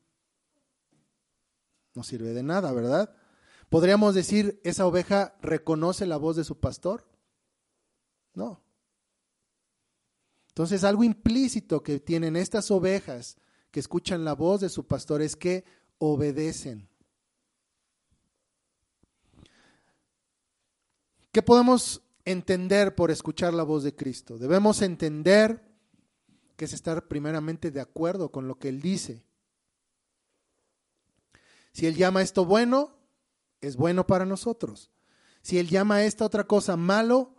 No 1.98 2.04
sirve 2.04 2.32
de 2.32 2.44
nada, 2.44 2.72
¿verdad? 2.72 3.12
¿Podríamos 3.68 4.14
decir, 4.14 4.60
esa 4.62 4.86
oveja 4.86 5.34
reconoce 5.42 6.06
la 6.06 6.16
voz 6.16 6.36
de 6.36 6.44
su 6.44 6.60
pastor? 6.60 7.04
No. 8.34 8.62
Entonces, 10.46 10.84
algo 10.84 11.02
implícito 11.02 11.82
que 11.82 11.98
tienen 11.98 12.36
estas 12.36 12.70
ovejas 12.70 13.36
que 13.72 13.80
escuchan 13.80 14.24
la 14.24 14.34
voz 14.34 14.60
de 14.60 14.68
su 14.68 14.86
pastor 14.86 15.22
es 15.22 15.34
que 15.34 15.64
obedecen. 15.98 16.88
¿Qué 21.32 21.42
podemos 21.42 22.02
entender 22.24 22.94
por 22.94 23.10
escuchar 23.10 23.54
la 23.54 23.64
voz 23.64 23.82
de 23.82 23.96
Cristo? 23.96 24.38
Debemos 24.38 24.82
entender 24.82 25.64
que 26.56 26.66
es 26.66 26.72
estar 26.72 27.08
primeramente 27.08 27.72
de 27.72 27.80
acuerdo 27.80 28.30
con 28.30 28.46
lo 28.46 28.56
que 28.60 28.68
Él 28.68 28.80
dice. 28.80 29.26
Si 31.78 31.86
Él 31.86 31.94
llama 31.94 32.22
esto 32.22 32.44
bueno, 32.44 32.90
es 33.60 33.76
bueno 33.76 34.04
para 34.04 34.26
nosotros. 34.26 34.90
Si 35.42 35.58
Él 35.58 35.68
llama 35.68 36.02
esta 36.02 36.24
otra 36.24 36.42
cosa 36.42 36.76
malo, 36.76 37.36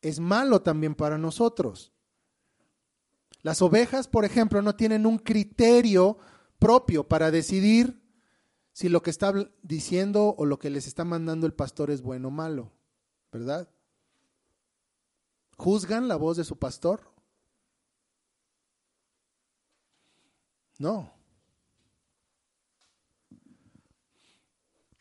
es 0.00 0.18
malo 0.18 0.62
también 0.62 0.94
para 0.94 1.18
nosotros. 1.18 1.92
Las 3.42 3.60
ovejas, 3.60 4.08
por 4.08 4.24
ejemplo, 4.24 4.62
no 4.62 4.76
tienen 4.76 5.04
un 5.04 5.18
criterio 5.18 6.16
propio 6.58 7.06
para 7.06 7.30
decidir 7.30 8.02
si 8.72 8.88
lo 8.88 9.02
que 9.02 9.10
está 9.10 9.34
diciendo 9.60 10.36
o 10.38 10.46
lo 10.46 10.58
que 10.58 10.70
les 10.70 10.86
está 10.86 11.04
mandando 11.04 11.46
el 11.46 11.52
pastor 11.52 11.90
es 11.90 12.00
bueno 12.00 12.28
o 12.28 12.30
malo, 12.30 12.72
¿verdad? 13.30 13.68
¿Juzgan 15.58 16.08
la 16.08 16.16
voz 16.16 16.38
de 16.38 16.44
su 16.44 16.58
pastor? 16.58 17.12
No. 20.78 21.21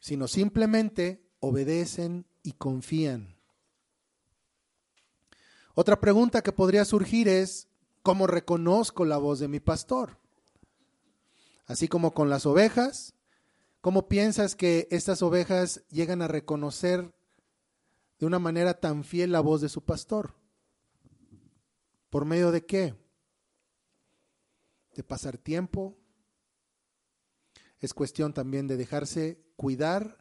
Sino 0.01 0.27
simplemente 0.27 1.23
obedecen 1.39 2.25
y 2.43 2.53
confían. 2.53 3.37
Otra 5.73 6.01
pregunta 6.01 6.41
que 6.41 6.51
podría 6.51 6.83
surgir 6.83 7.29
es, 7.29 7.69
¿cómo 8.03 8.27
reconozco 8.27 9.05
la 9.05 9.17
voz 9.17 9.39
de 9.39 9.47
mi 9.47 9.59
pastor? 9.61 10.17
Así 11.65 11.87
como 11.87 12.13
con 12.13 12.29
las 12.29 12.45
ovejas, 12.45 13.13
¿cómo 13.79 14.09
piensas 14.09 14.55
que 14.55 14.87
estas 14.91 15.21
ovejas 15.21 15.83
llegan 15.89 16.21
a 16.21 16.27
reconocer 16.27 17.13
de 18.19 18.25
una 18.25 18.39
manera 18.39 18.73
tan 18.73 19.03
fiel 19.03 19.31
la 19.31 19.39
voz 19.39 19.61
de 19.61 19.69
su 19.69 19.83
pastor? 19.85 20.33
¿Por 22.09 22.25
medio 22.25 22.51
de 22.51 22.65
qué? 22.65 22.95
De 24.95 25.03
pasar 25.03 25.37
tiempo. 25.37 25.95
Es 27.79 27.93
cuestión 27.93 28.33
también 28.33 28.67
de 28.67 28.77
dejarse 28.77 29.41
cuidar 29.61 30.17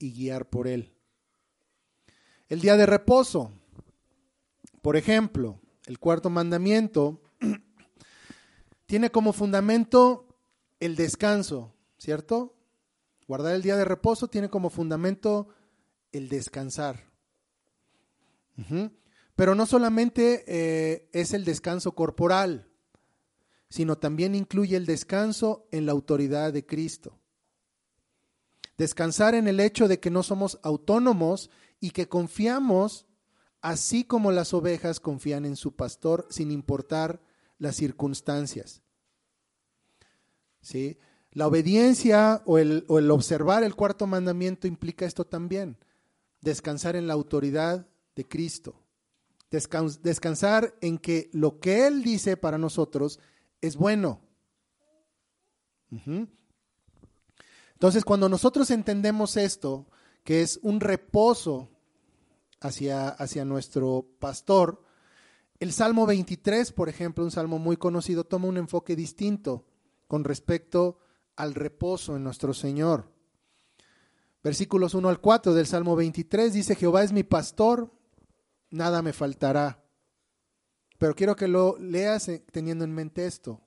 y 0.00 0.12
guiar 0.12 0.50
por 0.50 0.66
Él. 0.66 0.92
El 2.48 2.60
día 2.60 2.76
de 2.76 2.86
reposo, 2.86 3.52
por 4.82 4.96
ejemplo, 4.96 5.60
el 5.86 6.00
cuarto 6.00 6.28
mandamiento, 6.28 7.22
tiene 8.86 9.10
como 9.10 9.32
fundamento 9.32 10.26
el 10.80 10.96
descanso, 10.96 11.72
¿cierto? 11.98 12.56
Guardar 13.28 13.54
el 13.54 13.62
día 13.62 13.76
de 13.76 13.84
reposo 13.84 14.26
tiene 14.26 14.50
como 14.50 14.70
fundamento 14.70 15.46
el 16.10 16.28
descansar. 16.28 17.08
Pero 19.36 19.54
no 19.54 19.66
solamente 19.66 20.42
eh, 20.48 21.08
es 21.12 21.32
el 21.32 21.44
descanso 21.44 21.92
corporal, 21.94 22.68
sino 23.68 23.98
también 23.98 24.34
incluye 24.34 24.76
el 24.76 24.84
descanso 24.84 25.68
en 25.70 25.86
la 25.86 25.92
autoridad 25.92 26.52
de 26.52 26.66
Cristo. 26.66 27.19
Descansar 28.80 29.34
en 29.34 29.46
el 29.46 29.60
hecho 29.60 29.88
de 29.88 30.00
que 30.00 30.08
no 30.08 30.22
somos 30.22 30.58
autónomos 30.62 31.50
y 31.80 31.90
que 31.90 32.08
confiamos 32.08 33.04
así 33.60 34.04
como 34.04 34.32
las 34.32 34.54
ovejas 34.54 35.00
confían 35.00 35.44
en 35.44 35.56
su 35.56 35.76
pastor 35.76 36.26
sin 36.30 36.50
importar 36.50 37.20
las 37.58 37.76
circunstancias. 37.76 38.80
¿Sí? 40.62 40.96
La 41.30 41.46
obediencia 41.46 42.42
o 42.46 42.56
el, 42.56 42.86
observar 42.88 43.64
el 43.64 43.76
cuarto 43.76 44.06
mandamiento 44.06 44.66
implica 44.66 45.04
esto 45.04 45.26
también, 45.26 45.76
descansar 46.40 46.96
en 46.96 47.06
la 47.06 47.12
autoridad 47.12 47.86
de 48.16 48.26
Cristo, 48.26 48.82
descansar 49.50 50.74
en 50.80 50.96
que 50.96 51.28
lo 51.34 51.60
que 51.60 51.86
Él 51.86 52.02
dice 52.02 52.38
para 52.38 52.56
nosotros 52.56 53.20
es 53.60 53.76
bueno. 53.76 54.22
Entonces, 57.80 58.04
cuando 58.04 58.28
nosotros 58.28 58.70
entendemos 58.70 59.38
esto, 59.38 59.86
que 60.22 60.42
es 60.42 60.60
un 60.62 60.80
reposo 60.80 61.70
hacia, 62.60 63.08
hacia 63.08 63.46
nuestro 63.46 64.06
pastor, 64.18 64.84
el 65.60 65.72
Salmo 65.72 66.04
23, 66.04 66.72
por 66.72 66.90
ejemplo, 66.90 67.24
un 67.24 67.30
salmo 67.30 67.58
muy 67.58 67.78
conocido, 67.78 68.24
toma 68.24 68.48
un 68.48 68.58
enfoque 68.58 68.96
distinto 68.96 69.64
con 70.08 70.24
respecto 70.24 70.98
al 71.36 71.54
reposo 71.54 72.16
en 72.16 72.22
nuestro 72.22 72.52
Señor. 72.52 73.10
Versículos 74.44 74.92
1 74.92 75.08
al 75.08 75.22
4 75.22 75.54
del 75.54 75.66
Salmo 75.66 75.96
23 75.96 76.52
dice, 76.52 76.76
Jehová 76.76 77.02
es 77.02 77.12
mi 77.12 77.22
pastor, 77.22 77.90
nada 78.68 79.00
me 79.00 79.14
faltará. 79.14 79.82
Pero 80.98 81.14
quiero 81.14 81.34
que 81.34 81.48
lo 81.48 81.78
leas 81.78 82.28
eh, 82.28 82.44
teniendo 82.52 82.84
en 82.84 82.92
mente 82.92 83.24
esto. 83.24 83.62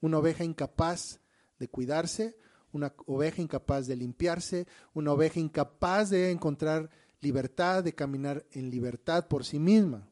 Una 0.00 0.18
oveja 0.18 0.42
incapaz 0.42 1.20
de 1.60 1.68
cuidarse, 1.68 2.36
una 2.72 2.94
oveja 3.06 3.42
incapaz 3.42 3.86
de 3.86 3.96
limpiarse, 3.96 4.66
una 4.94 5.12
oveja 5.12 5.40
incapaz 5.40 6.10
de 6.10 6.30
encontrar 6.30 6.90
libertad, 7.20 7.84
de 7.84 7.94
caminar 7.94 8.46
en 8.52 8.70
libertad 8.70 9.26
por 9.28 9.44
sí 9.44 9.58
misma. 9.58 10.08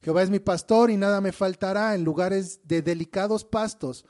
Jehová 0.00 0.22
es 0.22 0.30
mi 0.30 0.40
pastor 0.40 0.90
y 0.90 0.96
nada 0.96 1.20
me 1.20 1.32
faltará 1.32 1.94
en 1.94 2.04
lugares 2.04 2.60
de 2.64 2.82
delicados 2.82 3.44
pastos 3.44 4.04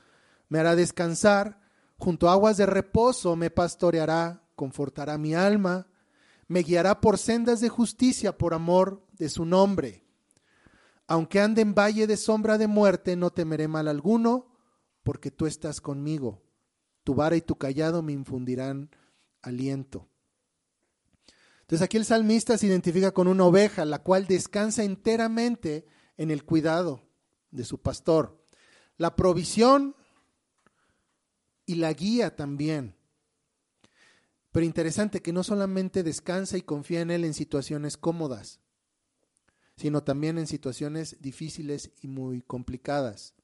me 0.52 0.58
hará 0.58 0.76
descansar, 0.76 1.62
junto 1.96 2.28
a 2.28 2.32
aguas 2.32 2.58
de 2.58 2.66
reposo 2.66 3.36
me 3.36 3.48
pastoreará, 3.48 4.44
confortará 4.54 5.16
mi 5.16 5.34
alma, 5.34 5.86
me 6.46 6.60
guiará 6.60 7.00
por 7.00 7.16
sendas 7.16 7.62
de 7.62 7.70
justicia 7.70 8.36
por 8.36 8.52
amor 8.52 9.02
de 9.14 9.30
su 9.30 9.46
nombre. 9.46 10.04
Aunque 11.06 11.40
ande 11.40 11.62
en 11.62 11.74
valle 11.74 12.06
de 12.06 12.18
sombra 12.18 12.58
de 12.58 12.66
muerte, 12.66 13.16
no 13.16 13.30
temeré 13.30 13.66
mal 13.66 13.88
alguno, 13.88 14.52
porque 15.02 15.30
tú 15.30 15.46
estás 15.46 15.80
conmigo. 15.80 16.42
Tu 17.04 17.14
vara 17.14 17.36
y 17.36 17.40
tu 17.40 17.56
callado 17.56 18.02
me 18.02 18.12
infundirán 18.12 18.90
aliento. 19.42 20.08
Entonces 21.62 21.82
aquí 21.82 21.96
el 21.96 22.04
salmista 22.04 22.58
se 22.58 22.66
identifica 22.66 23.12
con 23.12 23.28
una 23.28 23.44
oveja, 23.44 23.84
la 23.84 24.02
cual 24.02 24.26
descansa 24.26 24.84
enteramente 24.84 25.86
en 26.16 26.30
el 26.30 26.44
cuidado 26.44 27.02
de 27.50 27.64
su 27.64 27.80
pastor. 27.80 28.44
La 28.98 29.16
provisión 29.16 29.96
y 31.66 31.76
la 31.76 31.92
guía 31.92 32.36
también. 32.36 32.94
Pero 34.50 34.66
interesante 34.66 35.22
que 35.22 35.32
no 35.32 35.42
solamente 35.42 36.02
descansa 36.02 36.58
y 36.58 36.62
confía 36.62 37.00
en 37.00 37.10
Él 37.10 37.24
en 37.24 37.32
situaciones 37.32 37.96
cómodas, 37.96 38.60
sino 39.76 40.02
también 40.04 40.36
en 40.36 40.46
situaciones 40.46 41.16
difíciles 41.20 41.90
y 42.02 42.08
muy 42.08 42.42
complicadas. 42.42 43.34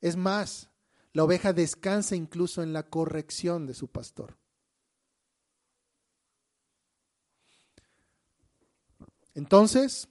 Es 0.00 0.16
más, 0.16 0.70
la 1.12 1.24
oveja 1.24 1.52
descansa 1.52 2.16
incluso 2.16 2.62
en 2.62 2.72
la 2.72 2.88
corrección 2.88 3.66
de 3.66 3.74
su 3.74 3.88
pastor. 3.88 4.38
Entonces, 9.34 10.08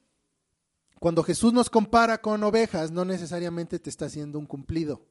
cuando 1.00 1.24
Jesús 1.24 1.54
nos 1.54 1.70
compara 1.70 2.22
con 2.22 2.44
ovejas, 2.44 2.92
no 2.92 3.06
necesariamente 3.06 3.80
te 3.80 3.90
está 3.90 4.06
haciendo 4.06 4.40
un 4.40 4.46
cumplido. 4.46 5.06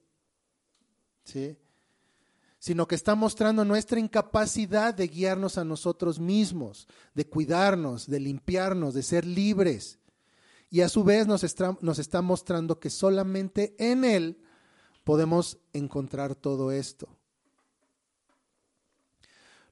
¿sí? 1.24 1.57
sino 2.61 2.87
que 2.87 2.94
está 2.94 3.14
mostrando 3.14 3.64
nuestra 3.64 3.98
incapacidad 3.98 4.94
de 4.94 5.09
guiarnos 5.09 5.57
a 5.57 5.64
nosotros 5.64 6.20
mismos, 6.20 6.87
de 7.14 7.26
cuidarnos, 7.26 8.07
de 8.07 8.20
limpiarnos, 8.20 8.92
de 8.92 9.03
ser 9.03 9.24
libres. 9.24 9.98
Y 10.68 10.83
a 10.83 10.90
su 10.90 11.03
vez 11.03 11.26
nos 11.26 11.42
está, 11.42 11.76
nos 11.81 11.98
está 11.98 12.20
mostrando 12.20 12.79
que 12.79 12.90
solamente 12.90 13.74
en 13.79 14.05
Él 14.05 14.42
podemos 15.11 15.59
encontrar 15.73 16.37
todo 16.37 16.70
esto. 16.70 17.09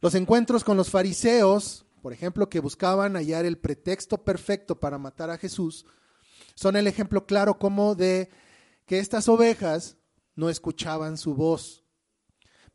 Los 0.00 0.16
encuentros 0.16 0.64
con 0.64 0.76
los 0.76 0.90
fariseos, 0.90 1.86
por 2.02 2.12
ejemplo, 2.12 2.50
que 2.50 2.58
buscaban 2.58 3.14
hallar 3.14 3.44
el 3.44 3.56
pretexto 3.56 4.24
perfecto 4.24 4.80
para 4.80 4.98
matar 4.98 5.30
a 5.30 5.38
Jesús, 5.38 5.86
son 6.56 6.74
el 6.74 6.88
ejemplo 6.88 7.24
claro 7.24 7.56
como 7.56 7.94
de 7.94 8.30
que 8.84 8.98
estas 8.98 9.28
ovejas 9.28 9.96
no 10.34 10.50
escuchaban 10.50 11.16
su 11.16 11.36
voz. 11.36 11.84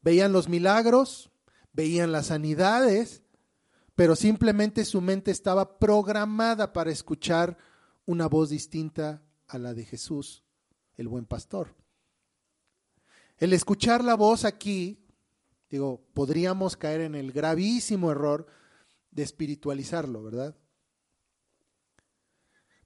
Veían 0.02 0.32
los 0.32 0.48
milagros, 0.48 1.32
veían 1.74 2.14
las 2.14 2.28
sanidades, 2.28 3.24
pero 3.94 4.16
simplemente 4.16 4.86
su 4.86 5.02
mente 5.02 5.32
estaba 5.32 5.80
programada 5.80 6.72
para 6.72 6.92
escuchar 6.92 7.58
una 8.06 8.28
voz 8.28 8.52
distinta 8.52 9.22
a 9.50 9.58
la 9.58 9.74
de 9.74 9.84
Jesús, 9.84 10.46
el 10.96 11.10
buen 11.10 11.26
pastor. 11.26 11.83
El 13.38 13.54
escuchar 13.54 14.04
la 14.04 14.16
voz 14.16 14.46
aquí, 14.46 15.06
digo, 15.70 16.06
podríamos 16.14 16.78
caer 16.78 17.02
en 17.02 17.16
el 17.16 17.32
gravísimo 17.32 18.12
error 18.12 18.48
de 19.12 19.24
espiritualizarlo, 19.24 20.24
¿verdad? 20.24 20.56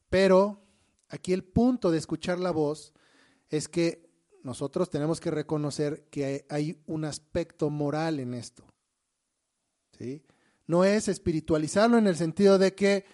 Pero 0.10 0.64
aquí 1.10 1.34
el 1.34 1.44
punto 1.44 1.92
de 1.92 1.98
escuchar 1.98 2.40
la 2.40 2.52
voz 2.52 2.94
es 3.50 3.68
que 3.68 4.08
nosotros 4.44 4.90
tenemos 4.90 5.20
que 5.20 5.32
reconocer 5.32 6.08
que 6.10 6.46
hay 6.50 6.82
un 6.86 7.06
aspecto 7.06 7.70
moral 7.70 8.20
en 8.20 8.34
esto. 8.34 8.64
¿sí? 9.98 10.24
No 10.66 10.86
es 10.86 11.08
espiritualizarlo 11.08 11.98
en 11.98 12.08
el 12.08 12.16
sentido 12.16 12.58
de 12.58 12.74
que 12.74 13.06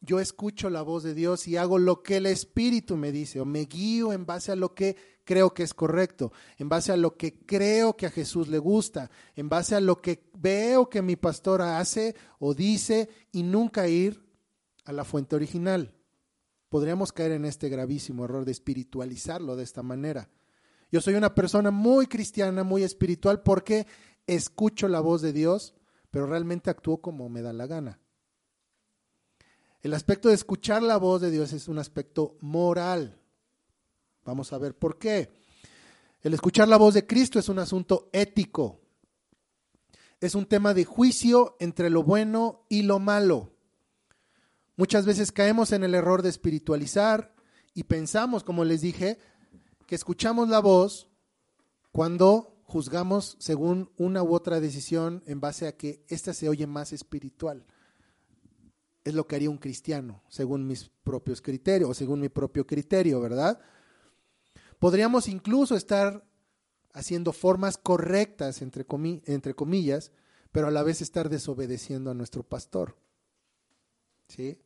yo 0.00 0.20
escucho 0.20 0.68
la 0.70 0.82
voz 0.82 1.02
de 1.02 1.14
Dios 1.14 1.48
y 1.48 1.56
hago 1.56 1.78
lo 1.78 2.02
que 2.02 2.18
el 2.18 2.26
Espíritu 2.26 2.96
me 2.96 3.12
dice, 3.12 3.40
o 3.40 3.44
me 3.44 3.64
guío 3.64 4.12
en 4.12 4.26
base 4.26 4.52
a 4.52 4.56
lo 4.56 4.74
que 4.74 4.96
creo 5.26 5.52
que 5.52 5.64
es 5.64 5.74
correcto, 5.74 6.32
en 6.56 6.70
base 6.70 6.92
a 6.92 6.96
lo 6.96 7.16
que 7.16 7.40
creo 7.40 7.96
que 7.96 8.06
a 8.06 8.10
Jesús 8.10 8.48
le 8.48 8.58
gusta, 8.58 9.10
en 9.34 9.50
base 9.50 9.74
a 9.74 9.80
lo 9.80 10.00
que 10.00 10.30
veo 10.38 10.88
que 10.88 11.02
mi 11.02 11.16
pastor 11.16 11.60
hace 11.60 12.14
o 12.38 12.54
dice 12.54 13.10
y 13.32 13.42
nunca 13.42 13.88
ir 13.88 14.24
a 14.84 14.92
la 14.92 15.04
fuente 15.04 15.36
original. 15.36 15.92
Podríamos 16.68 17.12
caer 17.12 17.32
en 17.32 17.44
este 17.44 17.68
gravísimo 17.68 18.24
error 18.24 18.44
de 18.44 18.52
espiritualizarlo 18.52 19.56
de 19.56 19.64
esta 19.64 19.82
manera. 19.82 20.30
Yo 20.90 21.00
soy 21.00 21.14
una 21.14 21.34
persona 21.34 21.72
muy 21.72 22.06
cristiana, 22.06 22.62
muy 22.62 22.84
espiritual, 22.84 23.42
porque 23.42 23.86
escucho 24.26 24.86
la 24.86 25.00
voz 25.00 25.22
de 25.22 25.32
Dios, 25.32 25.74
pero 26.10 26.26
realmente 26.26 26.70
actúo 26.70 27.00
como 27.00 27.28
me 27.28 27.42
da 27.42 27.52
la 27.52 27.66
gana. 27.66 28.00
El 29.82 29.92
aspecto 29.92 30.28
de 30.28 30.36
escuchar 30.36 30.82
la 30.82 30.96
voz 30.96 31.20
de 31.20 31.32
Dios 31.32 31.52
es 31.52 31.66
un 31.66 31.78
aspecto 31.78 32.36
moral. 32.40 33.20
Vamos 34.26 34.52
a 34.52 34.58
ver 34.58 34.76
por 34.76 34.98
qué. 34.98 35.30
El 36.20 36.34
escuchar 36.34 36.66
la 36.66 36.76
voz 36.76 36.94
de 36.94 37.06
Cristo 37.06 37.38
es 37.38 37.48
un 37.48 37.60
asunto 37.60 38.10
ético. 38.12 38.80
Es 40.20 40.34
un 40.34 40.46
tema 40.46 40.74
de 40.74 40.84
juicio 40.84 41.56
entre 41.60 41.90
lo 41.90 42.02
bueno 42.02 42.66
y 42.68 42.82
lo 42.82 42.98
malo. 42.98 43.52
Muchas 44.76 45.06
veces 45.06 45.30
caemos 45.30 45.70
en 45.72 45.84
el 45.84 45.94
error 45.94 46.22
de 46.22 46.30
espiritualizar 46.30 47.34
y 47.72 47.84
pensamos, 47.84 48.42
como 48.42 48.64
les 48.64 48.80
dije, 48.80 49.18
que 49.86 49.94
escuchamos 49.94 50.48
la 50.48 50.58
voz 50.58 51.08
cuando 51.92 52.58
juzgamos 52.64 53.36
según 53.38 53.92
una 53.96 54.24
u 54.24 54.34
otra 54.34 54.58
decisión 54.58 55.22
en 55.26 55.40
base 55.40 55.68
a 55.68 55.76
que 55.76 56.04
ésta 56.08 56.34
se 56.34 56.48
oye 56.48 56.66
más 56.66 56.92
espiritual. 56.92 57.64
Es 59.04 59.14
lo 59.14 59.28
que 59.28 59.36
haría 59.36 59.50
un 59.50 59.58
cristiano, 59.58 60.24
según 60.28 60.66
mis 60.66 60.90
propios 61.04 61.40
criterios, 61.40 61.90
o 61.90 61.94
según 61.94 62.20
mi 62.20 62.28
propio 62.28 62.66
criterio, 62.66 63.20
¿verdad? 63.20 63.60
Podríamos 64.78 65.28
incluso 65.28 65.74
estar 65.74 66.24
haciendo 66.92 67.32
formas 67.32 67.76
correctas, 67.76 68.62
entre, 68.62 68.84
comillas, 68.84 70.12
pero 70.50 70.68
a 70.68 70.70
la 70.70 70.82
vez 70.82 71.02
estar 71.02 71.28
desobedeciendo 71.28 72.10
a 72.10 72.14
nuestro 72.14 72.42
pastor. 72.42 72.96
¿Sí? 74.28 74.58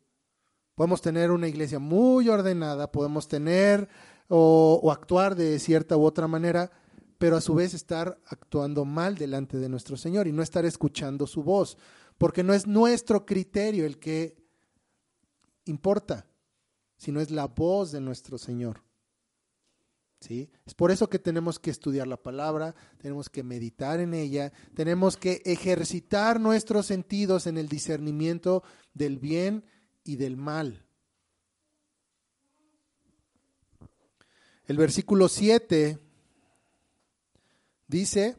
Podemos 0.74 1.02
tener 1.02 1.30
una 1.30 1.48
iglesia 1.48 1.78
muy 1.78 2.28
ordenada, 2.28 2.90
podemos 2.90 3.28
tener 3.28 3.88
o, 4.28 4.90
actuar 4.92 5.34
de 5.34 5.58
cierta 5.58 5.96
u 5.96 6.04
otra 6.04 6.28
manera, 6.28 6.70
pero 7.18 7.36
a 7.36 7.40
su 7.40 7.54
vez 7.54 7.74
estar 7.74 8.18
actuando 8.26 8.84
mal 8.84 9.16
delante 9.16 9.58
de 9.58 9.68
nuestro 9.68 9.96
Señor 9.96 10.26
y 10.26 10.32
no 10.32 10.42
estar 10.42 10.64
escuchando 10.64 11.26
su 11.26 11.42
voz, 11.42 11.76
porque 12.16 12.44
no 12.44 12.54
es 12.54 12.66
nuestro 12.66 13.26
criterio 13.26 13.84
el 13.84 13.98
que 13.98 14.36
importa, 15.64 16.26
sino 16.96 17.20
es 17.20 17.30
la 17.30 17.46
voz 17.46 17.90
de 17.90 18.00
nuestro 18.00 18.38
Señor. 18.38 18.82
¿Sí? 20.20 20.50
Es 20.66 20.74
por 20.74 20.90
eso 20.90 21.08
que 21.08 21.18
tenemos 21.18 21.58
que 21.58 21.70
estudiar 21.70 22.06
la 22.06 22.22
palabra, 22.22 22.74
tenemos 22.98 23.28
que 23.28 23.42
meditar 23.42 24.00
en 24.00 24.14
ella, 24.14 24.52
tenemos 24.74 25.16
que 25.16 25.42
ejercitar 25.44 26.40
nuestros 26.40 26.86
sentidos 26.86 27.46
en 27.46 27.58
el 27.58 27.68
discernimiento 27.68 28.62
del 28.94 29.18
bien 29.18 29.64
y 30.04 30.16
del 30.16 30.36
mal. 30.36 30.84
El 34.66 34.76
versículo 34.76 35.28
7 35.28 35.98
dice, 37.88 38.38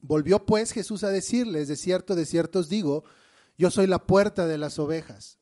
volvió 0.00 0.44
pues 0.44 0.72
Jesús 0.72 1.04
a 1.04 1.08
decirles, 1.08 1.68
de 1.68 1.76
cierto, 1.76 2.14
de 2.14 2.26
cierto 2.26 2.58
os 2.58 2.68
digo, 2.68 3.04
yo 3.56 3.70
soy 3.70 3.86
la 3.86 4.04
puerta 4.06 4.46
de 4.46 4.58
las 4.58 4.78
ovejas. 4.78 5.38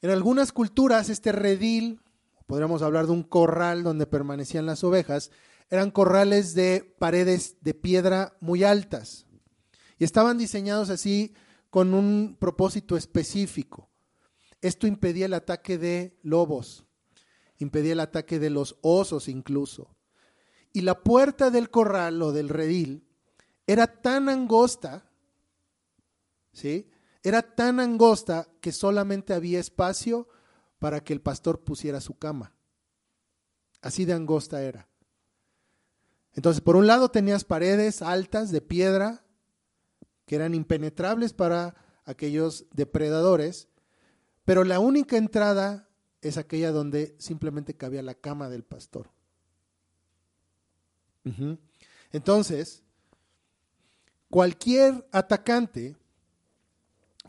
En 0.00 0.10
algunas 0.10 0.52
culturas 0.52 1.08
este 1.08 1.32
redil, 1.32 2.00
podríamos 2.46 2.82
hablar 2.82 3.06
de 3.06 3.12
un 3.12 3.22
corral 3.22 3.82
donde 3.82 4.06
permanecían 4.06 4.66
las 4.66 4.84
ovejas, 4.84 5.30
eran 5.70 5.90
corrales 5.90 6.54
de 6.54 6.94
paredes 6.98 7.56
de 7.62 7.74
piedra 7.74 8.36
muy 8.40 8.64
altas 8.64 9.26
y 9.98 10.04
estaban 10.04 10.38
diseñados 10.38 10.90
así 10.90 11.34
con 11.70 11.94
un 11.94 12.36
propósito 12.38 12.96
específico. 12.96 13.90
Esto 14.60 14.86
impedía 14.86 15.26
el 15.26 15.34
ataque 15.34 15.78
de 15.78 16.18
lobos, 16.22 16.84
impedía 17.58 17.92
el 17.92 18.00
ataque 18.00 18.38
de 18.38 18.50
los 18.50 18.76
osos 18.82 19.28
incluso. 19.28 19.94
Y 20.72 20.82
la 20.82 21.02
puerta 21.02 21.50
del 21.50 21.70
corral 21.70 22.20
o 22.22 22.32
del 22.32 22.48
redil 22.48 23.06
era 23.66 23.86
tan 23.86 24.28
angosta, 24.28 25.10
¿sí? 26.52 26.90
Era 27.22 27.42
tan 27.42 27.80
angosta 27.80 28.48
que 28.60 28.72
solamente 28.72 29.32
había 29.32 29.60
espacio 29.60 30.28
para 30.84 31.02
que 31.02 31.14
el 31.14 31.22
pastor 31.22 31.64
pusiera 31.64 31.98
su 32.02 32.18
cama. 32.18 32.52
Así 33.80 34.04
de 34.04 34.12
angosta 34.12 34.62
era. 34.62 34.86
Entonces, 36.34 36.60
por 36.60 36.76
un 36.76 36.86
lado 36.86 37.10
tenías 37.10 37.42
paredes 37.42 38.02
altas 38.02 38.50
de 38.50 38.60
piedra 38.60 39.24
que 40.26 40.34
eran 40.34 40.52
impenetrables 40.52 41.32
para 41.32 41.74
aquellos 42.04 42.66
depredadores, 42.70 43.68
pero 44.44 44.62
la 44.62 44.78
única 44.78 45.16
entrada 45.16 45.88
es 46.20 46.36
aquella 46.36 46.70
donde 46.70 47.16
simplemente 47.18 47.72
cabía 47.72 48.02
la 48.02 48.14
cama 48.14 48.50
del 48.50 48.62
pastor. 48.62 49.08
Entonces, 52.12 52.82
cualquier 54.28 55.08
atacante 55.12 55.96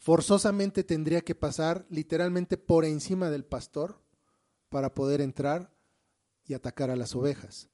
forzosamente 0.06 0.84
tendría 0.84 1.22
que 1.22 1.34
pasar 1.34 1.88
literalmente 1.90 2.58
por 2.58 2.86
encima 2.86 3.32
del 3.32 3.44
pastor 3.44 4.00
para 4.70 4.94
poder 4.94 5.20
entrar 5.20 5.74
y 6.46 6.54
atacar 6.54 6.92
a 6.92 6.96
las 6.96 7.16
ovejas. 7.16 7.70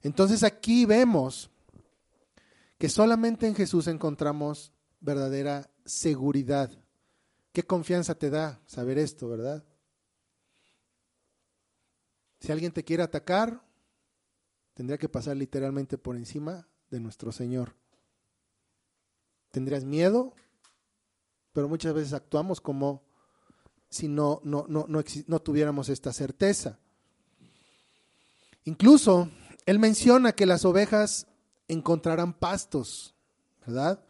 Entonces 0.00 0.42
aquí 0.42 0.86
vemos 0.86 1.50
que 2.78 2.88
solamente 2.88 3.46
en 3.46 3.54
Jesús 3.54 3.88
encontramos 3.88 4.72
verdadera 5.00 5.70
seguridad. 5.84 6.70
¿Qué 7.52 7.62
confianza 7.62 8.14
te 8.14 8.30
da 8.30 8.62
saber 8.64 8.96
esto, 8.96 9.28
verdad? 9.28 9.62
Si 12.40 12.50
alguien 12.52 12.72
te 12.72 12.84
quiere 12.84 13.02
atacar, 13.02 13.62
tendría 14.72 14.96
que 14.96 15.10
pasar 15.10 15.36
literalmente 15.36 15.98
por 15.98 16.16
encima 16.16 16.66
de 16.88 17.00
nuestro 17.00 17.32
Señor. 17.32 17.76
¿Tendrías 19.50 19.84
miedo? 19.84 20.34
Pero 21.52 21.68
muchas 21.68 21.94
veces 21.94 22.12
actuamos 22.12 22.60
como 22.60 23.02
si 23.88 24.08
no, 24.08 24.40
no, 24.42 24.64
no, 24.68 24.86
no, 24.88 25.38
tuviéramos 25.40 25.90
esta 25.90 26.12
certeza. 26.14 26.78
Incluso 28.64 29.28
él 29.66 29.78
menciona 29.78 30.32
que 30.32 30.46
las 30.46 30.64
ovejas 30.64 31.26
encontrarán 31.68 32.32
pastos, 32.32 33.14
¿verdad? 33.66 34.02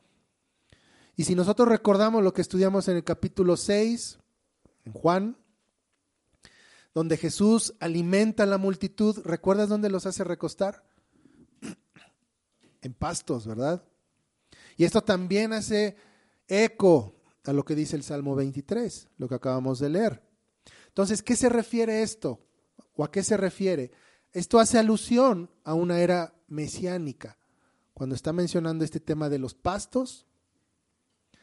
Y 1.16 1.24
si 1.24 1.34
nosotros 1.34 1.68
recordamos 1.68 2.22
lo 2.22 2.32
que 2.32 2.42
estudiamos 2.42 2.86
en 2.86 2.96
el 2.96 3.04
capítulo 3.04 3.56
6, 3.56 4.18
en 4.84 4.92
Juan, 4.92 5.36
donde 6.94 7.16
Jesús 7.16 7.74
alimenta 7.80 8.44
a 8.44 8.46
la 8.46 8.58
multitud, 8.58 9.18
¿recuerdas 9.24 9.68
dónde 9.68 9.90
los 9.90 10.06
hace 10.06 10.22
recostar? 10.22 10.84
En 12.82 12.94
pastos, 12.94 13.46
¿verdad? 13.46 13.84
Y 14.76 14.84
esto 14.84 15.02
también 15.02 15.52
hace 15.52 15.96
eco 16.48 17.21
a 17.44 17.52
lo 17.52 17.64
que 17.64 17.74
dice 17.74 17.96
el 17.96 18.02
Salmo 18.02 18.34
23, 18.34 19.08
lo 19.18 19.28
que 19.28 19.34
acabamos 19.34 19.78
de 19.78 19.90
leer. 19.90 20.22
Entonces, 20.88 21.22
¿qué 21.22 21.36
se 21.36 21.48
refiere 21.48 22.02
esto? 22.02 22.40
¿O 22.94 23.04
a 23.04 23.10
qué 23.10 23.22
se 23.22 23.36
refiere? 23.36 23.90
Esto 24.32 24.58
hace 24.58 24.78
alusión 24.78 25.50
a 25.64 25.74
una 25.74 26.00
era 26.00 26.34
mesiánica, 26.48 27.38
cuando 27.94 28.14
está 28.14 28.32
mencionando 28.32 28.84
este 28.84 29.00
tema 29.00 29.28
de 29.28 29.38
los 29.38 29.54
pastos, 29.54 30.26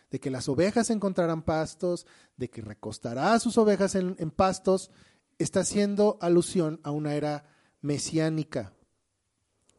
de 0.10 0.20
que 0.20 0.32
las 0.32 0.50
ovejas 0.50 0.90
encontrarán 0.90 1.44
pastos, 1.44 2.08
de 2.38 2.50
que 2.50 2.62
recostará 2.62 3.34
a 3.34 3.40
sus 3.40 3.58
ovejas 3.58 3.96
en, 3.96 4.16
en 4.18 4.32
pastos, 4.32 4.90
está 5.38 5.62
haciendo 5.62 6.18
alusión 6.22 6.80
a 6.84 6.92
una 6.92 7.16
era 7.16 7.46
mesiánica, 7.82 8.74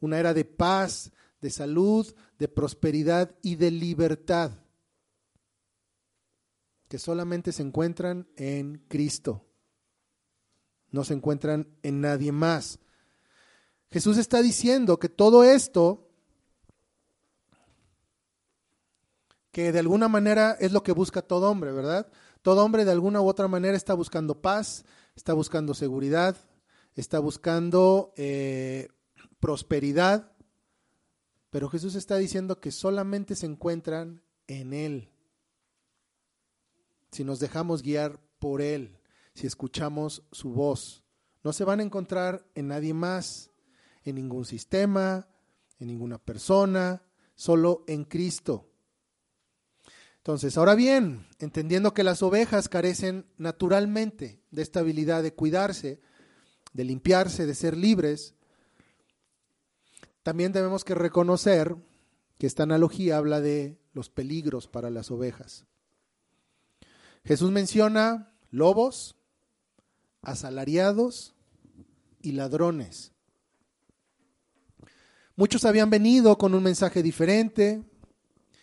una 0.01 0.19
era 0.19 0.33
de 0.33 0.45
paz, 0.45 1.13
de 1.41 1.51
salud, 1.51 2.15
de 2.39 2.49
prosperidad 2.49 3.35
y 3.43 3.57
de 3.57 3.71
libertad, 3.71 4.53
que 6.91 6.99
solamente 6.99 7.53
se 7.53 7.63
encuentran 7.63 8.27
en 8.35 8.85
Cristo, 8.89 9.47
no 10.91 11.05
se 11.05 11.15
encuentran 11.15 11.69
en 11.85 12.01
nadie 12.01 12.33
más. 12.33 12.81
Jesús 13.93 14.19
está 14.19 14.43
diciendo 14.43 14.99
que 14.99 15.09
todo 15.09 15.45
esto, 15.45 16.11
que 19.53 19.71
de 19.71 19.79
alguna 19.79 20.09
manera 20.09 20.57
es 20.59 20.73
lo 20.73 20.83
que 20.83 20.91
busca 20.91 21.23
todo 21.23 21.49
hombre, 21.49 21.71
¿verdad? 21.71 22.11
Todo 22.43 22.65
hombre 22.65 22.85
de 22.85 22.91
alguna 22.91 23.21
u 23.21 23.29
otra 23.29 23.47
manera 23.47 23.77
está 23.77 23.95
buscando 23.95 24.43
paz, 24.43 24.85
está 25.15 25.33
buscando 25.33 25.75
seguridad, 25.75 26.37
está 26.97 27.21
buscando 27.21 28.13
eh, 28.17 28.89
prosperidad, 29.39 30.33
pero 31.51 31.69
Jesús 31.69 31.95
está 31.95 32.17
diciendo 32.17 32.59
que 32.59 32.73
solamente 32.73 33.37
se 33.37 33.47
encuentran 33.47 34.25
en 34.49 34.73
Él. 34.73 35.10
Si 37.11 37.25
nos 37.25 37.41
dejamos 37.41 37.83
guiar 37.83 38.21
por 38.39 38.63
Él, 38.63 38.99
si 39.35 39.47
escuchamos 39.47 40.23
su 40.33 40.51
voz, 40.51 41.05
no 41.43 41.53
se 41.53 41.65
van 41.65 41.81
a 41.81 41.83
encontrar 41.83 42.47
en 42.55 42.69
nadie 42.69 42.95
más, 42.95 43.51
en 44.05 44.17
ningún 44.17 44.45
sistema, 44.45 45.29
en 45.79 45.89
ninguna 45.89 46.19
persona, 46.19 47.03
solo 47.35 47.85
en 47.87 48.05
Cristo. 48.05 48.71
Entonces, 50.19 50.59
ahora 50.59 50.75
bien, 50.75 51.27
entendiendo 51.39 51.95
que 51.95 52.05
las 52.05 52.23
ovejas 52.23 52.69
carecen 52.69 53.27
naturalmente 53.39 54.43
de 54.51 54.63
esta 54.63 54.81
habilidad 54.81 55.23
de 55.23 55.35
cuidarse, 55.35 56.01
de 56.75 56.85
limpiarse, 56.85 57.47
de 57.47 57.55
ser 57.55 57.77
libres, 57.77 58.35
también 60.23 60.53
debemos 60.53 60.85
que 60.85 60.95
reconocer 60.95 61.75
que 62.37 62.47
esta 62.47 62.65
analogía 62.65 63.17
habla 63.17 63.41
de 63.41 63.81
los 63.95 64.11
peligros 64.11 64.69
para 64.69 64.91
las 64.91 65.11
ovejas. 65.11 65.67
Jesús 67.25 67.51
menciona 67.51 68.35
lobos, 68.51 69.17
asalariados 70.23 71.35
y 72.21 72.33
ladrones. 72.33 73.13
Muchos 75.37 75.65
habían 75.65 75.91
venido 75.91 76.37
con 76.39 76.55
un 76.55 76.63
mensaje 76.63 77.03
diferente, 77.03 77.83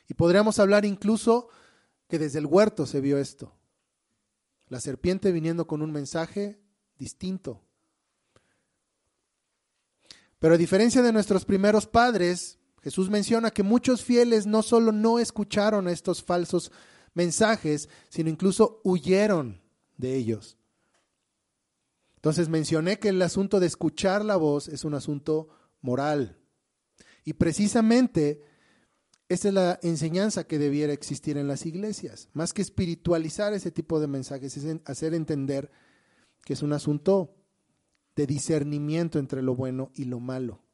y 0.07 0.13
podríamos 0.13 0.59
hablar 0.59 0.85
incluso 0.85 1.49
que 2.07 2.19
desde 2.19 2.39
el 2.39 2.45
huerto 2.45 2.85
se 2.85 3.01
vio 3.01 3.17
esto. 3.17 3.53
La 4.69 4.79
serpiente 4.79 5.31
viniendo 5.31 5.67
con 5.67 5.81
un 5.81 5.91
mensaje 5.91 6.59
distinto. 6.97 7.63
Pero 10.39 10.53
a 10.53 10.57
diferencia 10.57 11.01
de 11.01 11.11
nuestros 11.11 11.45
primeros 11.45 11.87
padres, 11.87 12.59
Jesús 12.81 13.09
menciona 13.09 13.51
que 13.51 13.63
muchos 13.63 14.03
fieles 14.03 14.45
no 14.45 14.61
solo 14.61 14.91
no 14.91 15.19
escucharon 15.19 15.87
estos 15.87 16.23
falsos 16.23 16.71
mensajes, 17.17 17.89
sino 18.09 18.29
incluso 18.29 18.79
huyeron 18.83 19.59
de 19.97 20.15
ellos. 20.15 20.57
Entonces 22.15 22.47
mencioné 22.47 22.99
que 22.99 23.09
el 23.09 23.21
asunto 23.23 23.59
de 23.59 23.65
escuchar 23.65 24.23
la 24.23 24.35
voz 24.35 24.67
es 24.67 24.85
un 24.85 24.93
asunto 24.93 25.49
moral. 25.81 26.37
Y 27.25 27.33
precisamente 27.33 28.43
esa 29.29 29.47
es 29.47 29.53
la 29.53 29.79
enseñanza 29.81 30.45
que 30.45 30.59
debiera 30.59 30.93
existir 30.93 31.37
en 31.37 31.47
las 31.47 31.65
iglesias. 31.65 32.29
Más 32.33 32.53
que 32.53 32.61
espiritualizar 32.61 33.51
ese 33.53 33.71
tipo 33.71 33.99
de 33.99 34.07
mensajes, 34.07 34.55
es 34.55 34.79
hacer 34.85 35.15
entender 35.15 35.71
que 36.45 36.53
es 36.53 36.61
un 36.61 36.71
asunto 36.71 37.35
de 38.15 38.27
discernimiento 38.27 39.17
entre 39.17 39.41
lo 39.41 39.55
bueno 39.55 39.91
y 39.95 40.05
lo 40.05 40.19
malo. 40.19 40.66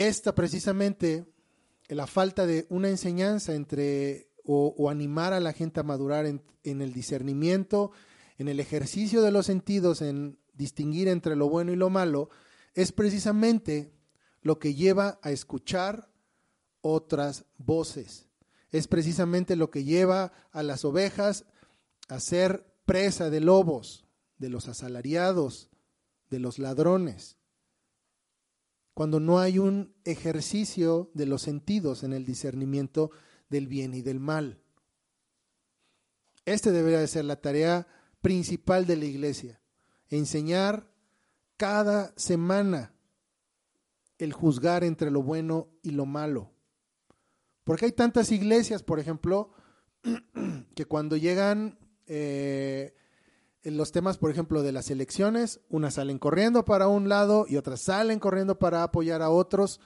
Esta 0.00 0.34
precisamente, 0.34 1.26
la 1.88 2.06
falta 2.06 2.46
de 2.46 2.66
una 2.70 2.88
enseñanza 2.88 3.54
entre 3.54 4.30
o, 4.44 4.88
animar 4.88 5.34
a 5.34 5.40
la 5.40 5.52
gente 5.52 5.78
a 5.78 5.82
madurar 5.82 6.24
en, 6.24 6.42
en 6.64 6.80
el 6.80 6.94
discernimiento, 6.94 7.92
en 8.38 8.48
el 8.48 8.60
ejercicio 8.60 9.20
de 9.20 9.30
los 9.30 9.44
sentidos, 9.44 10.00
en 10.00 10.38
distinguir 10.54 11.06
entre 11.08 11.36
lo 11.36 11.50
bueno 11.50 11.70
y 11.70 11.76
lo 11.76 11.90
malo, 11.90 12.30
es 12.72 12.92
precisamente 12.92 13.92
lo 14.40 14.58
que 14.58 14.72
lleva 14.72 15.18
a 15.20 15.32
escuchar 15.32 16.10
otras 16.80 17.44
voces. 17.58 18.30
Es 18.70 18.88
precisamente 18.88 19.54
lo 19.54 19.70
que 19.70 19.84
lleva 19.84 20.32
a 20.50 20.62
las 20.62 20.86
ovejas 20.86 21.44
a 22.08 22.20
ser 22.20 22.72
presa 22.86 23.28
de 23.28 23.40
lobos, 23.40 24.06
de 24.38 24.48
los 24.48 24.66
asalariados, 24.66 25.68
de 26.30 26.38
los 26.38 26.58
ladrones. 26.58 27.36
Cuando 29.00 29.18
no 29.18 29.38
hay 29.38 29.58
un 29.58 29.94
ejercicio 30.04 31.10
de 31.14 31.24
los 31.24 31.40
sentidos 31.40 32.02
en 32.02 32.12
el 32.12 32.26
discernimiento 32.26 33.10
del 33.48 33.66
bien 33.66 33.94
y 33.94 34.02
del 34.02 34.20
mal. 34.20 34.60
Este 36.44 36.70
debería 36.70 37.00
de 37.00 37.06
ser 37.06 37.24
la 37.24 37.40
tarea 37.40 37.86
principal 38.20 38.84
de 38.84 38.96
la 38.96 39.06
iglesia, 39.06 39.62
enseñar 40.10 40.92
cada 41.56 42.12
semana 42.18 42.92
el 44.18 44.34
juzgar 44.34 44.84
entre 44.84 45.10
lo 45.10 45.22
bueno 45.22 45.70
y 45.82 45.92
lo 45.92 46.04
malo. 46.04 46.52
Porque 47.64 47.86
hay 47.86 47.92
tantas 47.92 48.30
iglesias, 48.30 48.82
por 48.82 49.00
ejemplo, 49.00 49.54
que 50.74 50.84
cuando 50.84 51.16
llegan 51.16 51.78
eh, 52.06 52.94
los 53.62 53.92
temas, 53.92 54.16
por 54.16 54.30
ejemplo, 54.30 54.62
de 54.62 54.72
las 54.72 54.90
elecciones, 54.90 55.60
unas 55.68 55.94
salen 55.94 56.18
corriendo 56.18 56.64
para 56.64 56.88
un 56.88 57.08
lado 57.08 57.46
y 57.48 57.56
otras 57.56 57.82
salen 57.82 58.18
corriendo 58.18 58.58
para 58.58 58.82
apoyar 58.82 59.22
a 59.22 59.30
otros, 59.30 59.80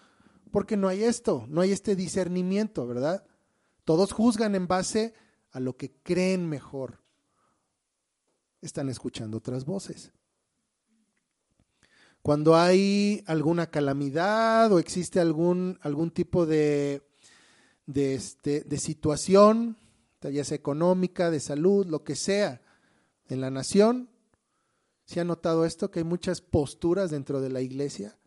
porque 0.51 0.77
no 0.77 0.89
hay 0.89 1.03
esto, 1.03 1.47
no 1.49 1.61
hay 1.61 1.73
este 1.73 1.97
discernimiento, 1.97 2.87
¿verdad? 2.87 3.25
Todos 3.85 4.13
juzgan 4.13 4.55
en 4.55 4.69
base 4.69 5.15
a 5.51 5.61
lo 5.61 5.77
que 5.77 5.93
creen 6.03 6.49
mejor. 6.49 7.03
Están 8.61 8.89
escuchando 8.89 9.39
otras 9.39 9.65
voces. 9.65 10.13
Cuando 12.23 12.57
hay 12.57 13.23
alguna 13.27 13.71
calamidad 13.71 14.73
o 14.73 14.79
existe 14.79 15.21
algún, 15.21 15.79
algún 15.83 16.11
tipo 16.11 16.47
de, 16.47 17.03
de, 17.87 18.15
este, 18.15 18.63
de 18.63 18.79
situación, 18.79 19.77
ya 20.23 20.45
sea 20.45 20.57
económica, 20.57 21.31
de 21.31 21.41
salud, 21.41 21.87
lo 21.87 22.03
que 22.03 22.17
sea, 22.17 22.63
en 23.29 23.41
la 23.41 23.51
nación, 23.51 24.11
¿se 25.05 25.21
ha 25.21 25.25
notado 25.25 25.65
esto? 25.65 25.91
Que 25.91 26.01
hay 26.01 26.05
muchas 26.05 26.41
posturas 26.41 27.11
dentro 27.11 27.41
de 27.41 27.51
la 27.51 27.61
iglesia. 27.61 28.19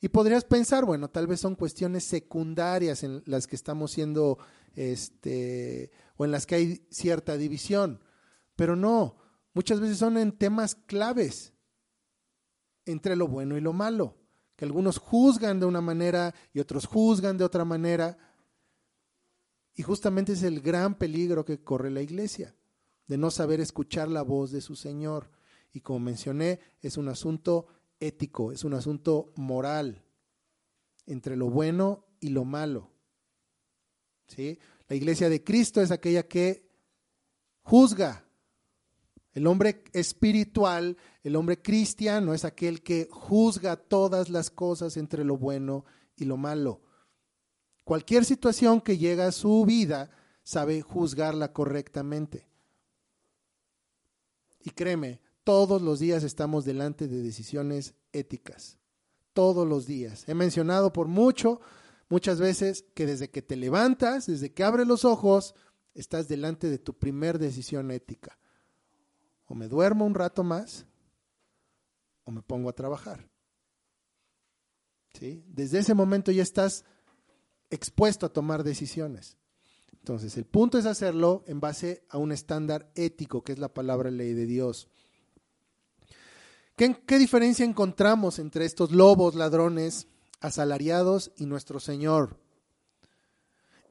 Y 0.00 0.08
podrías 0.08 0.44
pensar, 0.44 0.84
bueno, 0.84 1.08
tal 1.08 1.26
vez 1.26 1.40
son 1.40 1.54
cuestiones 1.54 2.04
secundarias 2.04 3.02
en 3.02 3.22
las 3.26 3.46
que 3.46 3.56
estamos 3.56 3.90
siendo, 3.90 4.38
este, 4.74 5.90
o 6.16 6.24
en 6.24 6.30
las 6.30 6.46
que 6.46 6.54
hay 6.54 6.86
cierta 6.90 7.36
división, 7.36 8.02
pero 8.56 8.76
no, 8.76 9.16
muchas 9.54 9.80
veces 9.80 9.98
son 9.98 10.18
en 10.18 10.32
temas 10.32 10.74
claves 10.74 11.54
entre 12.84 13.16
lo 13.16 13.26
bueno 13.28 13.56
y 13.56 13.60
lo 13.60 13.72
malo, 13.72 14.16
que 14.54 14.64
algunos 14.64 14.98
juzgan 14.98 15.60
de 15.60 15.66
una 15.66 15.80
manera 15.80 16.34
y 16.52 16.60
otros 16.60 16.86
juzgan 16.86 17.36
de 17.36 17.44
otra 17.44 17.64
manera. 17.64 18.16
Y 19.74 19.82
justamente 19.82 20.32
es 20.32 20.42
el 20.42 20.62
gran 20.62 20.94
peligro 20.94 21.44
que 21.44 21.62
corre 21.62 21.90
la 21.90 22.00
iglesia, 22.00 22.55
de 23.06 23.18
no 23.18 23.30
saber 23.30 23.60
escuchar 23.60 24.08
la 24.08 24.22
voz 24.22 24.50
de 24.50 24.60
su 24.60 24.76
Señor. 24.76 25.30
Y 25.72 25.80
como 25.80 26.00
mencioné, 26.00 26.60
es 26.80 26.96
un 26.96 27.08
asunto 27.08 27.66
ético, 28.00 28.52
es 28.52 28.64
un 28.64 28.74
asunto 28.74 29.32
moral, 29.36 30.02
entre 31.06 31.36
lo 31.36 31.48
bueno 31.50 32.06
y 32.20 32.30
lo 32.30 32.44
malo. 32.44 32.90
¿Sí? 34.26 34.58
La 34.88 34.96
iglesia 34.96 35.28
de 35.28 35.44
Cristo 35.44 35.80
es 35.80 35.90
aquella 35.90 36.26
que 36.26 36.68
juzga 37.62 38.26
el 39.36 39.46
hombre 39.46 39.84
espiritual, 39.92 40.96
el 41.22 41.36
hombre 41.36 41.60
cristiano 41.60 42.32
es 42.32 42.46
aquel 42.46 42.82
que 42.82 43.06
juzga 43.10 43.76
todas 43.76 44.30
las 44.30 44.50
cosas 44.50 44.96
entre 44.96 45.24
lo 45.24 45.36
bueno 45.36 45.84
y 46.16 46.24
lo 46.24 46.38
malo. 46.38 46.80
Cualquier 47.84 48.24
situación 48.24 48.80
que 48.80 48.96
llega 48.96 49.26
a 49.26 49.32
su 49.32 49.66
vida 49.66 50.10
sabe 50.42 50.80
juzgarla 50.80 51.52
correctamente. 51.52 52.48
Y 54.66 54.72
créeme, 54.72 55.20
todos 55.44 55.80
los 55.80 56.00
días 56.00 56.24
estamos 56.24 56.64
delante 56.64 57.06
de 57.06 57.22
decisiones 57.22 57.94
éticas. 58.10 58.78
Todos 59.32 59.64
los 59.64 59.86
días. 59.86 60.28
He 60.28 60.34
mencionado 60.34 60.92
por 60.92 61.06
mucho, 61.06 61.60
muchas 62.08 62.40
veces, 62.40 62.84
que 62.96 63.06
desde 63.06 63.30
que 63.30 63.42
te 63.42 63.54
levantas, 63.54 64.26
desde 64.26 64.52
que 64.52 64.64
abres 64.64 64.88
los 64.88 65.04
ojos, 65.04 65.54
estás 65.94 66.26
delante 66.26 66.68
de 66.68 66.78
tu 66.78 66.98
primer 66.98 67.38
decisión 67.38 67.92
ética 67.92 68.40
o 69.46 69.54
me 69.54 69.68
duermo 69.68 70.04
un 70.04 70.16
rato 70.16 70.42
más 70.42 70.84
o 72.24 72.32
me 72.32 72.42
pongo 72.42 72.68
a 72.68 72.74
trabajar. 72.74 73.30
¿Sí? 75.14 75.44
Desde 75.46 75.78
ese 75.78 75.94
momento 75.94 76.32
ya 76.32 76.42
estás 76.42 76.84
expuesto 77.70 78.26
a 78.26 78.32
tomar 78.32 78.64
decisiones. 78.64 79.38
Entonces, 80.06 80.36
el 80.36 80.44
punto 80.44 80.78
es 80.78 80.86
hacerlo 80.86 81.42
en 81.48 81.58
base 81.58 82.04
a 82.10 82.18
un 82.18 82.30
estándar 82.30 82.92
ético, 82.94 83.42
que 83.42 83.50
es 83.50 83.58
la 83.58 83.74
palabra 83.74 84.08
ley 84.08 84.34
de 84.34 84.46
Dios. 84.46 84.86
¿Qué, 86.76 86.96
¿Qué, 87.04 87.18
diferencia 87.18 87.64
encontramos 87.64 88.38
entre 88.38 88.66
estos 88.66 88.92
lobos, 88.92 89.34
ladrones, 89.34 90.06
asalariados 90.38 91.32
y 91.36 91.46
nuestro 91.46 91.80
Señor? 91.80 92.38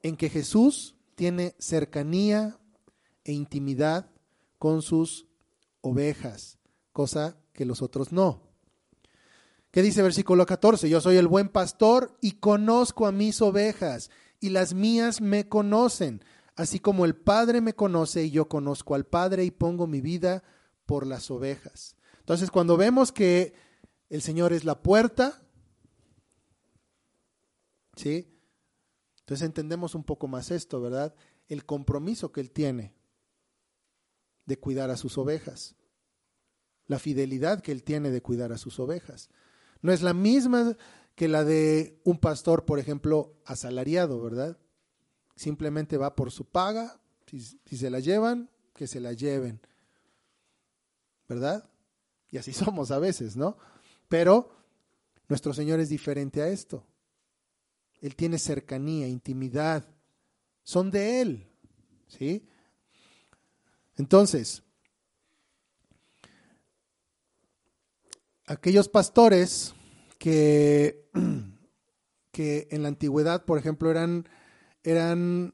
En 0.04 0.15
que 0.15 0.30
Jesús 0.30 0.95
tiene 1.15 1.54
cercanía 1.60 2.62
e 3.25 3.34
intimidad 3.34 4.10
con 4.58 4.82
sus 4.82 5.28
ovejas, 5.82 6.60
cosa 6.93 7.36
que 7.51 7.65
los 7.65 7.82
otros 7.82 8.13
no. 8.13 8.41
¿Qué 9.69 9.82
dice 9.82 10.01
versículo 10.01 10.45
14? 10.45 10.88
Yo 10.88 11.01
soy 11.01 11.17
el 11.17 11.28
buen 11.28 11.49
pastor 11.49 12.17
y 12.21 12.39
conozco 12.39 13.06
a 13.06 13.12
mis 13.12 13.41
ovejas 13.41 14.10
y 14.39 14.50
las 14.50 14.74
mías 14.74 15.21
me 15.21 15.48
conocen, 15.48 16.24
así 16.56 16.80
como 16.80 17.06
el 17.06 17.15
Padre 17.15 17.62
me 17.62 17.74
conoce 17.74 18.24
y 18.24 18.32
yo 18.32 18.48
conozco 18.48 18.95
al 18.95 19.06
Padre 19.06 19.43
y 19.43 19.52
pongo 19.52 19.88
mi 19.88 20.02
vida 20.02 20.43
por 20.86 21.06
las 21.06 21.32
ovejas. 21.32 21.95
Entonces, 22.19 22.52
cuando 22.52 22.78
vemos 22.78 23.12
que 23.12 23.54
el 24.10 24.21
Señor 24.21 24.54
es 24.54 24.65
la 24.65 24.82
puerta, 24.82 25.43
¿sí? 27.95 28.32
Entonces 29.19 29.45
entendemos 29.45 29.95
un 29.95 30.04
poco 30.04 30.28
más 30.28 30.52
esto, 30.52 30.82
¿verdad? 30.82 31.15
El 31.48 31.65
compromiso 31.65 32.32
que 32.32 32.41
Él 32.41 32.52
tiene 32.52 32.95
de 34.45 34.60
cuidar 34.60 34.89
a 34.89 34.98
sus 34.98 35.17
ovejas, 35.17 35.76
la 36.88 37.00
fidelidad 37.00 37.62
que 37.62 37.71
él 37.71 37.84
tiene 37.84 38.12
de 38.12 38.21
cuidar 38.21 38.52
a 38.52 38.58
sus 38.58 38.80
ovejas. 38.80 39.30
No 39.82 39.91
es 39.91 40.02
la 40.02 40.13
misma 40.13 40.78
que 41.15 41.30
la 41.30 41.45
de 41.45 41.99
un 42.04 42.19
pastor, 42.19 42.65
por 42.65 42.78
ejemplo, 42.78 43.34
asalariado, 43.45 44.21
¿verdad? 44.21 44.58
Simplemente 45.36 45.97
va 45.97 46.15
por 46.15 46.32
su 46.32 46.45
paga, 46.45 46.99
si, 47.25 47.39
se 47.78 47.89
la 47.89 47.99
llevan, 47.99 48.49
que 48.73 48.86
se 48.86 48.99
la 48.99 49.13
lleven, 49.13 49.62
¿verdad? 51.28 51.69
Y 52.30 52.38
así 52.38 52.54
somos 52.54 52.91
a 52.91 52.99
veces, 52.99 53.38
¿no? 53.38 53.58
Pero 54.10 54.51
nuestro 55.30 55.54
Señor 55.54 55.80
es 55.80 55.89
diferente 55.89 56.41
a 56.41 56.49
esto. 56.49 56.86
Él 58.01 58.15
tiene 58.15 58.38
cercanía, 58.38 59.08
intimidad, 59.08 59.88
son 60.63 60.91
de 60.91 61.21
Él, 61.21 61.47
¿sí? 62.08 62.45
Entonces, 63.95 64.62
aquellos 68.45 68.89
pastores 68.89 69.73
que, 70.26 71.08
que 72.32 72.68
en 72.72 72.82
la 72.82 72.88
antigüedad, 72.88 73.46
por 73.46 73.60
ejemplo, 73.60 73.92
eran, 73.92 74.28
eran 74.82 75.54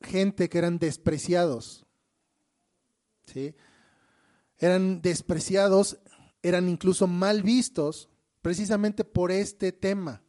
gente 0.00 0.48
que 0.48 0.58
eran 0.58 0.78
despreciados, 0.78 1.84
¿sí? 3.26 3.56
eran 4.58 5.02
despreciados, 5.02 5.98
eran 6.42 6.68
incluso 6.68 7.08
mal 7.08 7.42
vistos 7.42 8.08
precisamente 8.40 9.02
por 9.02 9.32
este 9.32 9.72
tema, 9.72 10.22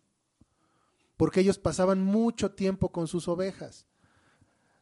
porque 1.15 1.41
ellos 1.41 1.59
pasaban 1.59 2.01
mucho 2.01 2.53
tiempo 2.53 2.91
con 2.91 3.07
sus 3.07 3.27
ovejas. 3.27 3.85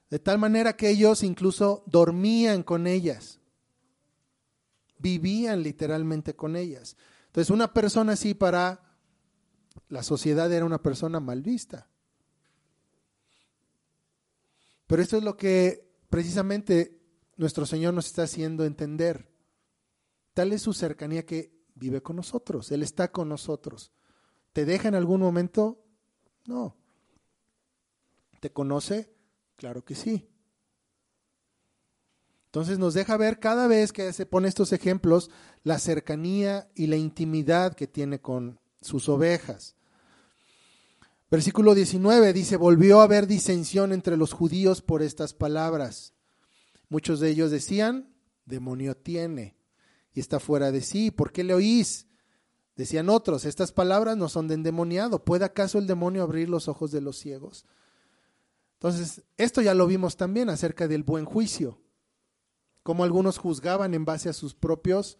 De 0.09 0.19
tal 0.19 0.39
manera 0.39 0.77
que 0.77 0.89
ellos 0.89 1.23
incluso 1.23 1.83
dormían 1.87 2.63
con 2.63 2.87
ellas, 2.87 3.41
vivían 4.97 5.61
literalmente 5.61 6.37
con 6.37 6.55
ellas. 6.55 6.95
Entonces 7.25 7.49
una 7.49 7.73
persona 7.73 8.13
así 8.13 8.33
para 8.33 8.92
la 9.93 10.01
sociedad 10.01 10.51
era 10.51 10.65
una 10.65 10.81
persona 10.81 11.19
mal 11.19 11.43
vista. 11.43 11.87
Pero 14.87 15.03
esto 15.03 15.17
es 15.17 15.23
lo 15.23 15.37
que 15.37 15.87
precisamente 16.09 16.99
nuestro 17.37 17.67
Señor 17.67 17.93
nos 17.93 18.07
está 18.07 18.23
haciendo 18.23 18.65
entender. 18.65 19.31
Tal 20.33 20.51
es 20.51 20.63
su 20.63 20.73
cercanía 20.73 21.27
que 21.27 21.53
vive 21.75 22.01
con 22.01 22.15
nosotros, 22.15 22.71
Él 22.71 22.81
está 22.81 23.11
con 23.11 23.29
nosotros. 23.29 23.91
¿Te 24.51 24.65
deja 24.65 24.87
en 24.87 24.95
algún 24.95 25.21
momento? 25.21 25.85
No. 26.47 26.75
¿Te 28.39 28.51
conoce? 28.51 29.13
Claro 29.57 29.85
que 29.85 29.93
sí. 29.93 30.27
Entonces 32.45 32.79
nos 32.79 32.95
deja 32.95 33.15
ver 33.17 33.39
cada 33.39 33.67
vez 33.67 33.93
que 33.93 34.11
se 34.11 34.25
pone 34.25 34.47
estos 34.47 34.73
ejemplos 34.73 35.29
la 35.61 35.77
cercanía 35.77 36.67
y 36.73 36.87
la 36.87 36.95
intimidad 36.95 37.75
que 37.75 37.85
tiene 37.85 38.21
con 38.21 38.59
sus 38.81 39.07
ovejas. 39.07 39.75
Versículo 41.33 41.73
19 41.73 42.31
dice, 42.31 42.57
volvió 42.57 43.01
a 43.01 43.05
haber 43.05 43.25
disensión 43.25 43.91
entre 43.91 44.17
los 44.17 44.33
judíos 44.33 44.83
por 44.83 45.01
estas 45.01 45.33
palabras. 45.33 46.13
Muchos 46.89 47.19
de 47.19 47.31
ellos 47.31 47.49
decían, 47.49 48.13
demonio 48.45 48.95
tiene 48.95 49.57
y 50.13 50.19
está 50.19 50.39
fuera 50.39 50.71
de 50.71 50.81
sí. 50.81 51.09
¿Por 51.09 51.31
qué 51.31 51.43
le 51.43 51.55
oís? 51.55 52.05
Decían 52.75 53.09
otros, 53.09 53.45
estas 53.45 53.71
palabras 53.71 54.15
no 54.15 54.29
son 54.29 54.47
de 54.47 54.53
endemoniado. 54.53 55.25
¿Puede 55.25 55.43
acaso 55.43 55.79
el 55.79 55.87
demonio 55.87 56.21
abrir 56.21 56.49
los 56.49 56.67
ojos 56.67 56.91
de 56.91 57.01
los 57.01 57.17
ciegos? 57.17 57.65
Entonces, 58.73 59.23
esto 59.37 59.63
ya 59.63 59.73
lo 59.73 59.87
vimos 59.87 60.17
también 60.17 60.51
acerca 60.51 60.87
del 60.87 61.01
buen 61.01 61.25
juicio 61.25 61.81
como 62.83 63.03
algunos 63.03 63.39
juzgaban 63.39 63.95
en 63.95 64.05
base 64.05 64.29
a 64.29 64.33
sus 64.33 64.53
propios 64.53 65.17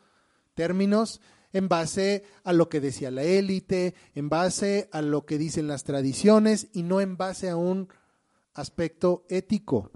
términos, 0.53 1.21
en 1.53 1.69
base 1.69 2.23
a 2.43 2.51
lo 2.51 2.67
que 2.67 2.81
decía 2.81 3.11
la 3.11 3.23
élite, 3.23 3.93
en 4.15 4.27
base 4.27 4.89
a 4.91 5.01
lo 5.01 5.25
que 5.25 5.37
dicen 5.37 5.67
las 5.67 5.83
tradiciones 5.83 6.67
y 6.73 6.83
no 6.83 6.99
en 6.99 7.15
base 7.15 7.49
a 7.49 7.55
un 7.55 7.87
aspecto 8.53 9.25
ético. 9.29 9.91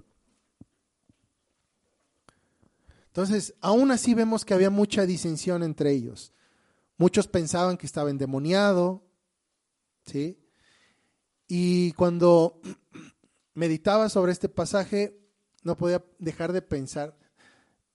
Entonces, 3.08 3.54
aún 3.60 3.90
así 3.90 4.14
vemos 4.14 4.44
que 4.44 4.54
había 4.54 4.70
mucha 4.70 5.04
disensión 5.04 5.64
entre 5.64 5.90
ellos. 5.90 6.32
Muchos 6.96 7.26
pensaban 7.26 7.76
que 7.76 7.86
estaba 7.86 8.10
endemoniado, 8.10 9.04
¿sí? 10.06 10.38
Y 11.48 11.92
cuando 11.92 12.60
meditaba 13.54 14.08
sobre 14.08 14.30
este 14.30 14.48
pasaje, 14.48 15.20
no 15.64 15.76
podía 15.76 16.04
dejar 16.20 16.52
de 16.52 16.62
pensar 16.62 17.18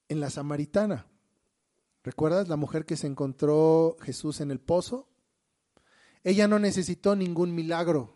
en 0.08 0.20
la 0.20 0.28
samaritana. 0.28 1.06
¿Recuerdas 2.04 2.48
la 2.48 2.56
mujer 2.56 2.84
que 2.84 2.98
se 2.98 3.06
encontró 3.06 3.96
Jesús 4.02 4.42
en 4.42 4.50
el 4.50 4.60
pozo? 4.60 5.08
Ella 6.22 6.46
no 6.46 6.58
necesitó 6.58 7.16
ningún 7.16 7.54
milagro 7.54 8.14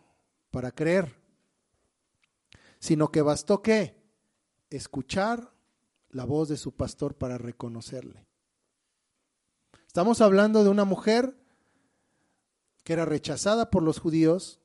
para 0.50 0.70
creer, 0.72 1.16
sino 2.78 3.10
que 3.10 3.22
bastó 3.22 3.62
que 3.62 3.96
escuchar 4.68 5.54
la 6.10 6.26
voz 6.26 6.50
de 6.50 6.58
su 6.58 6.76
pastor 6.76 7.16
para 7.16 7.38
reconocerle. 7.38 8.26
Estamos 9.86 10.20
hablando 10.20 10.64
de 10.64 10.68
una 10.68 10.84
mujer 10.84 11.34
que 12.84 12.92
era 12.92 13.06
rechazada 13.06 13.70
por 13.70 13.82
los 13.82 13.98
judíos, 13.98 14.60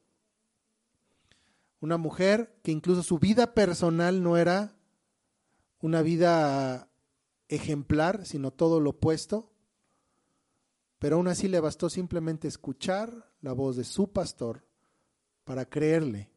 una 1.79 1.95
mujer 1.95 2.59
que 2.61 2.71
incluso 2.71 3.03
su 3.03 3.19
vida 3.19 3.53
personal 3.53 4.21
no 4.21 4.35
era 4.35 4.75
una 5.79 6.01
vida 6.01 6.89
ejemplar, 7.55 8.25
sino 8.25 8.51
todo 8.51 8.79
lo 8.79 8.91
opuesto. 8.91 9.51
Pero 10.99 11.17
aún 11.17 11.27
así 11.27 11.47
le 11.47 11.59
bastó 11.59 11.89
simplemente 11.89 12.47
escuchar 12.47 13.31
la 13.41 13.53
voz 13.53 13.75
de 13.75 13.83
su 13.83 14.11
pastor 14.11 14.65
para 15.43 15.65
creerle. 15.65 16.29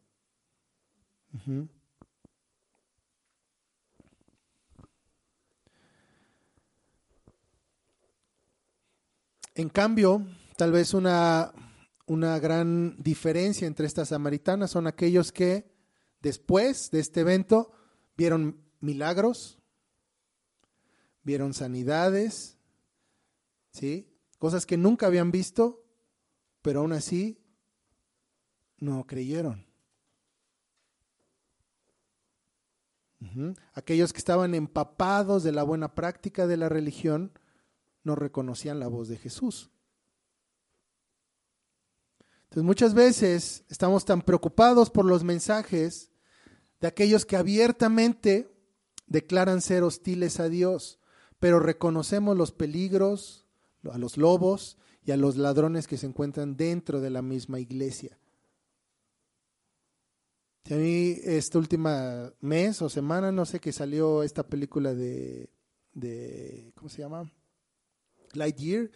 En 9.54 9.68
cambio, 9.68 10.26
tal 10.56 10.72
vez 10.72 10.92
una, 10.94 11.52
una 12.06 12.38
gran 12.38 12.96
diferencia 13.02 13.66
entre 13.66 13.86
estas 13.86 14.08
samaritanas 14.08 14.70
son 14.70 14.86
aquellos 14.86 15.32
que 15.32 15.72
después 16.20 16.90
de 16.90 17.00
este 17.00 17.20
evento 17.20 17.72
vieron 18.16 18.60
milagros, 18.80 19.55
vieron 21.26 21.54
sanidades, 21.54 22.56
¿sí? 23.72 24.08
Cosas 24.38 24.64
que 24.64 24.76
nunca 24.76 25.08
habían 25.08 25.32
visto, 25.32 25.84
pero 26.62 26.80
aún 26.80 26.92
así 26.92 27.42
no 28.78 29.04
creyeron. 29.08 29.66
Aquellos 33.74 34.12
que 34.12 34.18
estaban 34.18 34.54
empapados 34.54 35.42
de 35.42 35.50
la 35.50 35.64
buena 35.64 35.94
práctica 35.96 36.46
de 36.46 36.56
la 36.56 36.68
religión 36.68 37.32
no 38.04 38.14
reconocían 38.14 38.78
la 38.78 38.86
voz 38.86 39.08
de 39.08 39.16
Jesús. 39.16 39.68
Entonces 42.44 42.62
muchas 42.62 42.94
veces 42.94 43.64
estamos 43.68 44.04
tan 44.04 44.22
preocupados 44.22 44.90
por 44.90 45.04
los 45.04 45.24
mensajes 45.24 46.12
de 46.80 46.86
aquellos 46.86 47.26
que 47.26 47.36
abiertamente 47.36 48.48
declaran 49.08 49.60
ser 49.60 49.82
hostiles 49.82 50.38
a 50.38 50.48
Dios 50.48 51.00
pero 51.46 51.60
reconocemos 51.60 52.36
los 52.36 52.50
peligros, 52.50 53.46
a 53.92 53.98
los 53.98 54.16
lobos 54.16 54.78
y 55.04 55.12
a 55.12 55.16
los 55.16 55.36
ladrones 55.36 55.86
que 55.86 55.96
se 55.96 56.06
encuentran 56.06 56.56
dentro 56.56 57.00
de 57.00 57.08
la 57.08 57.22
misma 57.22 57.60
iglesia. 57.60 58.18
A 60.68 60.74
mí 60.74 61.16
esta 61.22 61.58
última 61.58 62.32
mes 62.40 62.82
o 62.82 62.88
semana, 62.88 63.30
no 63.30 63.46
sé, 63.46 63.60
que 63.60 63.70
salió 63.70 64.24
esta 64.24 64.42
película 64.42 64.92
de, 64.92 65.48
de 65.92 66.72
¿cómo 66.74 66.88
se 66.88 67.02
llama? 67.02 67.30
Lightyear, 68.32 68.90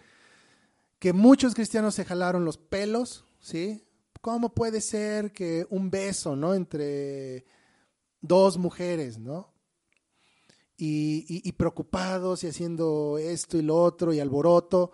que 0.98 1.12
muchos 1.12 1.54
cristianos 1.54 1.94
se 1.94 2.04
jalaron 2.04 2.44
los 2.44 2.58
pelos, 2.58 3.24
¿sí? 3.38 3.86
¿Cómo 4.20 4.52
puede 4.56 4.80
ser 4.80 5.30
que 5.30 5.68
un 5.70 5.88
beso, 5.88 6.34
¿no? 6.34 6.54
Entre 6.54 7.46
dos 8.20 8.58
mujeres, 8.58 9.20
¿no? 9.20 9.54
Y, 10.82 11.52
preocupados 11.52 12.42
y 12.42 12.48
haciendo 12.48 13.18
esto 13.18 13.58
y 13.58 13.62
lo 13.62 13.76
otro 13.76 14.12
y 14.14 14.20
alboroto. 14.20 14.92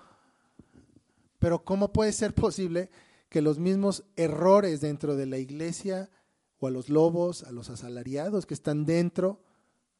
Pero 1.38 1.64
¿cómo 1.64 1.92
puede 1.92 2.12
ser 2.12 2.34
posible 2.34 2.90
que 3.28 3.40
los 3.40 3.58
mismos 3.58 4.04
errores 4.16 4.80
dentro 4.80 5.14
de 5.14 5.26
la 5.26 5.38
iglesia 5.38 6.10
o 6.58 6.66
a 6.66 6.70
los 6.70 6.88
lobos, 6.88 7.44
a 7.44 7.52
los 7.52 7.70
asalariados 7.70 8.46
que 8.46 8.54
están 8.54 8.84
dentro, 8.84 9.44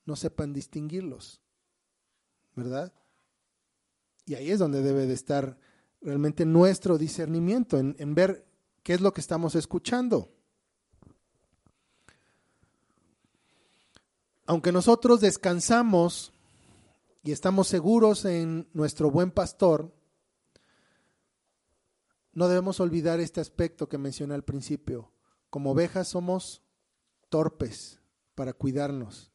no 0.05 0.17
sepan 0.17 0.53
distinguirlos? 0.53 1.41
¿Verdad? 2.57 2.93
Y 4.25 4.35
ahí 4.35 4.51
es 4.51 4.59
donde 4.59 4.83
debe 4.83 5.07
de 5.07 5.15
estar 5.15 5.57
realmente 6.01 6.45
nuestro 6.45 6.99
discernimiento, 6.99 7.79
en, 7.79 7.95
en 7.99 8.15
ver 8.15 8.45
qué 8.83 8.95
es 8.95 9.01
lo 9.01 9.13
que 9.13 9.21
estamos 9.21 9.55
escuchando. 9.55 10.36
Aunque 14.47 14.73
nosotros 14.73 15.21
descansamos 15.21 16.33
y 17.23 17.33
estamos 17.33 17.67
seguros 17.67 18.25
en 18.25 18.69
nuestro 18.73 19.11
buen 19.11 19.31
pastor, 19.31 19.93
no 22.33 22.49
debemos 22.49 22.81
olvidar 22.81 23.19
este 23.19 23.41
aspecto 23.41 23.89
que 23.89 23.99
mencioné 23.99 24.35
al 24.35 24.45
principio. 24.45 25.11
Como 25.51 25.73
ovejas 25.73 26.09
somos 26.09 26.63
torpes 27.29 27.99
para 28.35 28.53
cuidarnos. 28.53 29.33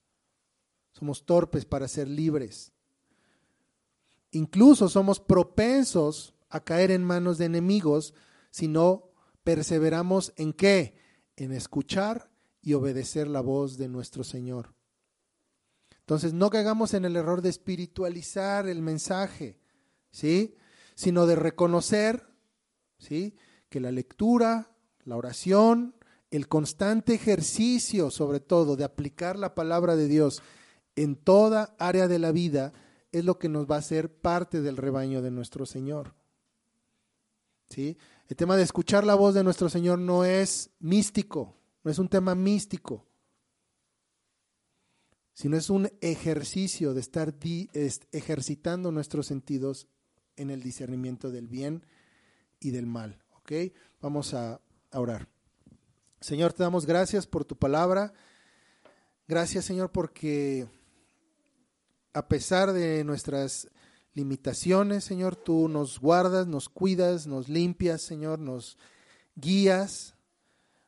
Somos 0.94 1.26
torpes 1.26 1.66
para 1.66 1.88
ser 1.88 2.08
libres. 2.08 2.72
Incluso 4.32 4.88
somos 4.88 5.20
propensos 5.20 6.34
a 6.50 6.64
caer 6.64 6.92
en 6.92 7.04
manos 7.04 7.38
de 7.38 7.46
enemigos 7.46 8.14
si 8.50 8.68
no 8.68 9.10
perseveramos 9.44 10.32
en 10.38 10.54
qué? 10.54 10.96
En 11.36 11.52
escuchar 11.52 12.30
y 12.62 12.74
obedecer 12.74 13.28
la 13.28 13.42
voz 13.42 13.78
de 13.78 13.88
nuestro 13.88 14.24
Señor. 14.24 14.74
Entonces, 16.12 16.34
no 16.34 16.50
caigamos 16.50 16.94
en 16.94 17.06
el 17.06 17.16
error 17.16 17.42
de 17.42 17.48
espiritualizar 17.48 18.68
el 18.68 18.82
mensaje, 18.82 19.58
¿sí? 20.12 20.58
Sino 20.94 21.26
de 21.26 21.38
reconocer, 21.38 22.28
¿sí? 22.98 23.34
Que 23.70 23.80
la 23.80 23.94
lectura, 23.94 24.76
la 25.06 25.16
oración, 25.16 25.96
el 26.30 26.50
constante 26.50 27.14
ejercicio, 27.14 28.12
sobre 28.12 28.42
todo, 28.42 28.76
de 28.76 28.84
aplicar 28.84 29.40
la 29.40 29.56
palabra 29.56 29.96
de 29.96 30.10
Dios 30.10 30.44
en 30.98 31.16
toda 31.16 31.78
área 31.80 32.10
de 32.10 32.20
la 32.20 32.34
vida, 32.34 32.74
es 33.14 33.24
lo 33.24 33.40
que 33.40 33.48
nos 33.48 33.66
va 33.66 33.78
a 33.78 33.80
hacer 33.80 34.14
parte 34.14 34.60
del 34.60 34.76
rebaño 34.76 35.22
de 35.22 35.32
nuestro 35.32 35.66
Señor. 35.66 36.14
¿Sí? 37.70 37.98
El 38.28 38.36
tema 38.36 38.58
de 38.58 38.64
escuchar 38.64 39.06
la 39.06 39.16
voz 39.16 39.34
de 39.34 39.46
nuestro 39.46 39.70
Señor 39.70 39.98
no 39.98 40.26
es 40.26 40.72
místico, 40.82 41.56
no 41.86 41.90
es 41.90 42.00
un 42.00 42.10
tema 42.10 42.36
místico 42.36 43.08
sino 45.34 45.58
es 45.58 45.70
un 45.70 45.90
ejercicio 46.02 46.94
de 46.94 47.02
estar 47.02 47.36
ejercitando 48.12 48.92
nuestros 48.92 49.28
sentidos 49.28 49.88
en 50.36 50.50
el 50.50 50.62
discernimiento 50.62 51.32
del 51.32 51.48
bien 51.48 51.86
y 52.60 52.72
del 52.72 52.86
mal. 52.86 53.24
¿Ok? 53.38 53.52
Vamos 54.02 54.34
a, 54.34 54.62
a 54.92 55.00
orar. 55.00 55.28
Señor, 56.20 56.54
te 56.54 56.64
damos 56.64 56.86
gracias 56.86 57.26
por 57.26 57.46
tu 57.46 57.58
palabra. 57.58 58.14
Gracias, 59.28 59.66
Señor, 59.66 59.92
porque 59.92 60.68
a 62.14 62.28
pesar 62.28 62.74
de 62.74 63.04
nuestras 63.04 63.70
limitaciones, 64.14 65.04
Señor, 65.04 65.36
tú 65.36 65.70
nos 65.70 66.00
guardas, 66.00 66.48
nos 66.48 66.70
cuidas, 66.70 67.28
nos 67.28 67.48
limpias, 67.48 68.02
Señor, 68.02 68.40
nos 68.40 68.78
guías 69.36 70.16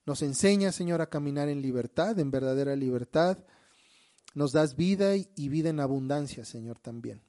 Nos 0.06 0.22
enseñas, 0.22 0.76
Señor, 0.76 1.02
a 1.02 1.10
caminar 1.10 1.48
en 1.48 1.62
libertad, 1.62 2.20
en 2.20 2.30
verdadera 2.30 2.76
libertad. 2.76 3.38
Nos 4.34 4.52
das 4.52 4.76
vida 4.76 5.16
y 5.16 5.50
vida 5.50 5.70
en 5.70 5.80
abundancia, 5.80 6.46
Señor, 6.46 6.80
también. 6.80 7.22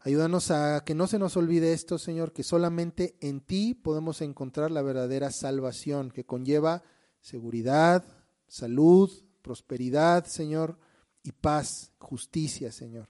Ayúdanos 0.00 0.50
a 0.52 0.84
que 0.84 0.94
no 0.94 1.08
se 1.08 1.18
nos 1.18 1.36
olvide 1.36 1.72
esto, 1.72 1.98
Señor, 1.98 2.32
que 2.32 2.44
solamente 2.44 3.16
en 3.20 3.40
ti 3.40 3.74
podemos 3.74 4.22
encontrar 4.22 4.70
la 4.70 4.82
verdadera 4.82 5.32
salvación 5.32 6.10
que 6.10 6.24
conlleva 6.24 6.84
seguridad, 7.20 8.04
salud, 8.46 9.10
prosperidad, 9.42 10.24
Señor, 10.26 10.78
y 11.24 11.32
paz, 11.32 11.92
justicia, 11.98 12.70
Señor. 12.70 13.08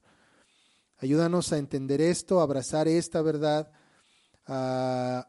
Ayúdanos 0.97 1.53
a 1.53 1.59
entender 1.59 2.01
esto, 2.01 2.41
a 2.41 2.43
abrazar 2.43 2.89
esta 2.89 3.21
verdad, 3.23 3.71
a 4.47 5.29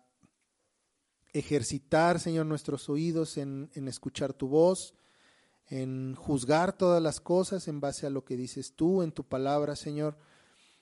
ejercitar, 1.33 2.19
Señor, 2.19 2.45
nuestros 2.45 2.89
oídos 2.89 3.37
en, 3.37 3.69
en, 3.75 3.87
escuchar 3.87 4.33
tu 4.33 4.47
voz, 4.47 4.95
en 5.69 6.15
juzgar 6.15 6.73
todas 6.73 7.01
las 7.01 7.21
cosas 7.21 7.67
en 7.67 7.79
base 7.79 8.07
a 8.07 8.09
lo 8.09 8.25
que 8.25 8.35
dices 8.35 8.73
tú 8.75 9.03
en 9.03 9.11
tu 9.11 9.23
palabra, 9.23 9.75
Señor, 9.75 10.17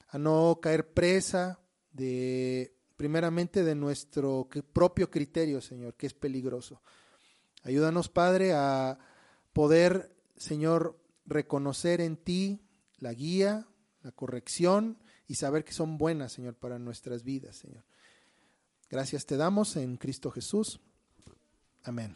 a 0.10 0.18
no 0.18 0.60
caer 0.62 0.94
presa 0.94 1.60
de, 1.92 2.74
primeramente, 2.96 3.64
de 3.64 3.76
nuestro 3.76 4.48
propio 4.74 5.12
criterio, 5.12 5.62
Señor, 5.62 5.96
que 5.96 6.08
es 6.08 6.14
peligroso. 6.14 6.82
Ayúdanos, 7.64 8.08
Padre, 8.08 8.54
a 8.54 8.98
poder, 9.52 10.16
Señor, 10.38 10.98
reconocer 11.26 12.00
en 12.00 12.16
ti 12.16 12.62
la 13.00 13.14
guía, 13.14 13.68
la 14.04 14.12
corrección 14.14 14.98
y 15.28 15.36
saber 15.36 15.66
que 15.66 15.74
son 15.74 15.98
buenas, 15.98 16.32
Señor, 16.32 16.56
para 16.56 16.80
nuestras 16.80 17.24
vidas, 17.24 17.58
Señor. 17.58 17.84
Gracias 18.90 19.26
te 19.26 19.36
damos 19.36 19.76
en 19.76 19.98
Cristo 19.98 20.32
Jesús. 20.32 20.80
Amén. 21.84 22.16